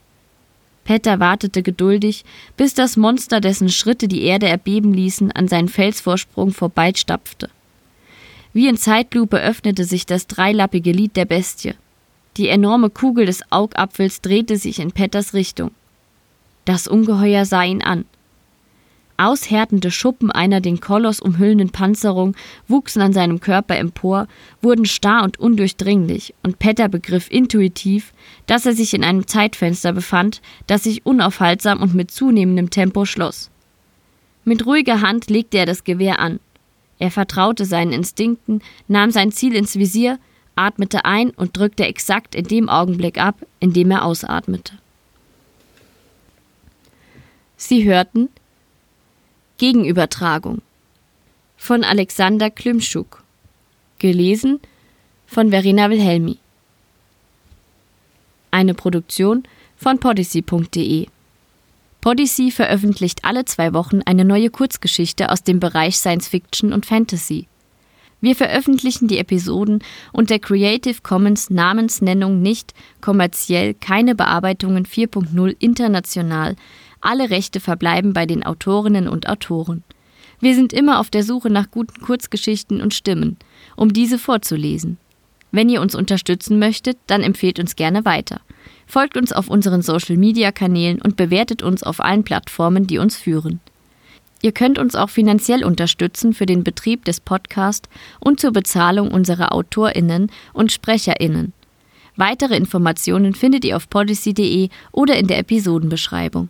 Petter 0.84 1.20
wartete 1.20 1.62
geduldig, 1.62 2.22
bis 2.58 2.74
das 2.74 2.98
Monster, 2.98 3.40
dessen 3.40 3.70
Schritte 3.70 4.08
die 4.08 4.24
Erde 4.24 4.46
erbeben 4.46 4.92
ließen, 4.92 5.32
an 5.32 5.48
seinen 5.48 5.70
Felsvorsprung 5.70 6.52
vorbeistapfte. 6.52 7.48
Wie 8.52 8.68
in 8.68 8.76
Zeitlupe 8.76 9.40
öffnete 9.40 9.86
sich 9.86 10.04
das 10.04 10.26
dreilappige 10.26 10.92
Lid 10.92 11.16
der 11.16 11.24
Bestie. 11.24 11.72
Die 12.36 12.48
enorme 12.48 12.90
Kugel 12.90 13.24
des 13.24 13.40
Augapfels 13.50 14.20
drehte 14.20 14.58
sich 14.58 14.78
in 14.78 14.92
Petters 14.92 15.32
Richtung. 15.32 15.70
Das 16.66 16.86
Ungeheuer 16.86 17.46
sah 17.46 17.62
ihn 17.62 17.82
an. 17.82 18.04
Aushärtende 19.16 19.90
Schuppen 19.90 20.32
einer 20.32 20.60
den 20.60 20.80
Koloss 20.80 21.20
umhüllenden 21.20 21.70
Panzerung 21.70 22.34
wuchsen 22.66 23.00
an 23.00 23.12
seinem 23.12 23.40
Körper 23.40 23.76
empor, 23.76 24.26
wurden 24.60 24.86
starr 24.86 25.22
und 25.22 25.38
undurchdringlich, 25.38 26.34
und 26.42 26.58
Petter 26.58 26.88
begriff 26.88 27.30
intuitiv, 27.30 28.12
dass 28.46 28.66
er 28.66 28.72
sich 28.72 28.92
in 28.92 29.04
einem 29.04 29.26
Zeitfenster 29.26 29.92
befand, 29.92 30.42
das 30.66 30.82
sich 30.82 31.06
unaufhaltsam 31.06 31.80
und 31.80 31.94
mit 31.94 32.10
zunehmendem 32.10 32.70
Tempo 32.70 33.04
schloss. 33.04 33.50
Mit 34.44 34.66
ruhiger 34.66 35.00
Hand 35.00 35.30
legte 35.30 35.58
er 35.58 35.66
das 35.66 35.84
Gewehr 35.84 36.18
an. 36.18 36.40
Er 36.98 37.10
vertraute 37.10 37.64
seinen 37.64 37.92
Instinkten, 37.92 38.62
nahm 38.88 39.10
sein 39.10 39.32
Ziel 39.32 39.54
ins 39.54 39.76
Visier, 39.76 40.18
atmete 40.56 41.04
ein 41.04 41.30
und 41.30 41.56
drückte 41.56 41.84
exakt 41.86 42.34
in 42.34 42.46
dem 42.46 42.68
Augenblick 42.68 43.18
ab, 43.18 43.36
in 43.60 43.72
dem 43.72 43.90
er 43.90 44.04
ausatmete. 44.04 44.74
Sie 47.56 47.84
hörten 47.84 48.28
Gegenübertragung 49.58 50.62
von 51.56 51.84
Alexander 51.84 52.50
Klümschuk. 52.50 53.22
Gelesen 54.00 54.58
von 55.26 55.50
Verena 55.50 55.90
Wilhelmi. 55.90 56.38
Eine 58.50 58.74
Produktion 58.74 59.44
von 59.76 60.00
podyssey.de 60.00 61.06
Podyssey 62.00 62.50
veröffentlicht 62.50 63.24
alle 63.24 63.44
zwei 63.44 63.72
Wochen 63.72 64.02
eine 64.04 64.24
neue 64.24 64.50
Kurzgeschichte 64.50 65.30
aus 65.30 65.44
dem 65.44 65.60
Bereich 65.60 65.98
Science 65.98 66.28
Fiction 66.28 66.72
und 66.72 66.84
Fantasy. 66.84 67.46
Wir 68.20 68.34
veröffentlichen 68.34 69.06
die 69.06 69.18
Episoden 69.18 69.84
unter 70.12 70.38
Creative 70.38 70.96
Commons 71.02 71.50
Namensnennung 71.50 72.42
nicht, 72.42 72.74
kommerziell, 73.00 73.74
keine 73.74 74.14
Bearbeitungen 74.14 74.84
4.0 74.84 75.56
international. 75.58 76.56
Alle 77.04 77.28
Rechte 77.28 77.60
verbleiben 77.60 78.14
bei 78.14 78.24
den 78.24 78.46
Autorinnen 78.46 79.08
und 79.08 79.28
Autoren. 79.28 79.84
Wir 80.40 80.54
sind 80.54 80.72
immer 80.72 81.00
auf 81.00 81.10
der 81.10 81.22
Suche 81.22 81.50
nach 81.50 81.70
guten 81.70 82.00
Kurzgeschichten 82.00 82.80
und 82.80 82.94
Stimmen, 82.94 83.36
um 83.76 83.92
diese 83.92 84.18
vorzulesen. 84.18 84.96
Wenn 85.52 85.68
ihr 85.68 85.82
uns 85.82 85.94
unterstützen 85.94 86.58
möchtet, 86.58 86.96
dann 87.06 87.22
empfehlt 87.22 87.58
uns 87.58 87.76
gerne 87.76 88.06
weiter. 88.06 88.40
Folgt 88.86 89.18
uns 89.18 89.34
auf 89.34 89.50
unseren 89.50 89.82
Social-Media-Kanälen 89.82 91.02
und 91.02 91.16
bewertet 91.16 91.62
uns 91.62 91.82
auf 91.82 92.00
allen 92.00 92.24
Plattformen, 92.24 92.86
die 92.86 92.96
uns 92.96 93.16
führen. 93.16 93.60
Ihr 94.40 94.52
könnt 94.52 94.78
uns 94.78 94.94
auch 94.94 95.10
finanziell 95.10 95.62
unterstützen 95.62 96.32
für 96.32 96.46
den 96.46 96.64
Betrieb 96.64 97.04
des 97.04 97.20
Podcasts 97.20 97.88
und 98.18 98.40
zur 98.40 98.52
Bezahlung 98.52 99.10
unserer 99.10 99.52
AutorInnen 99.52 100.32
und 100.54 100.72
SprecherInnen. 100.72 101.52
Weitere 102.16 102.56
Informationen 102.56 103.34
findet 103.34 103.66
ihr 103.66 103.76
auf 103.76 103.90
policy.de 103.90 104.70
oder 104.90 105.18
in 105.18 105.26
der 105.26 105.38
Episodenbeschreibung. 105.38 106.48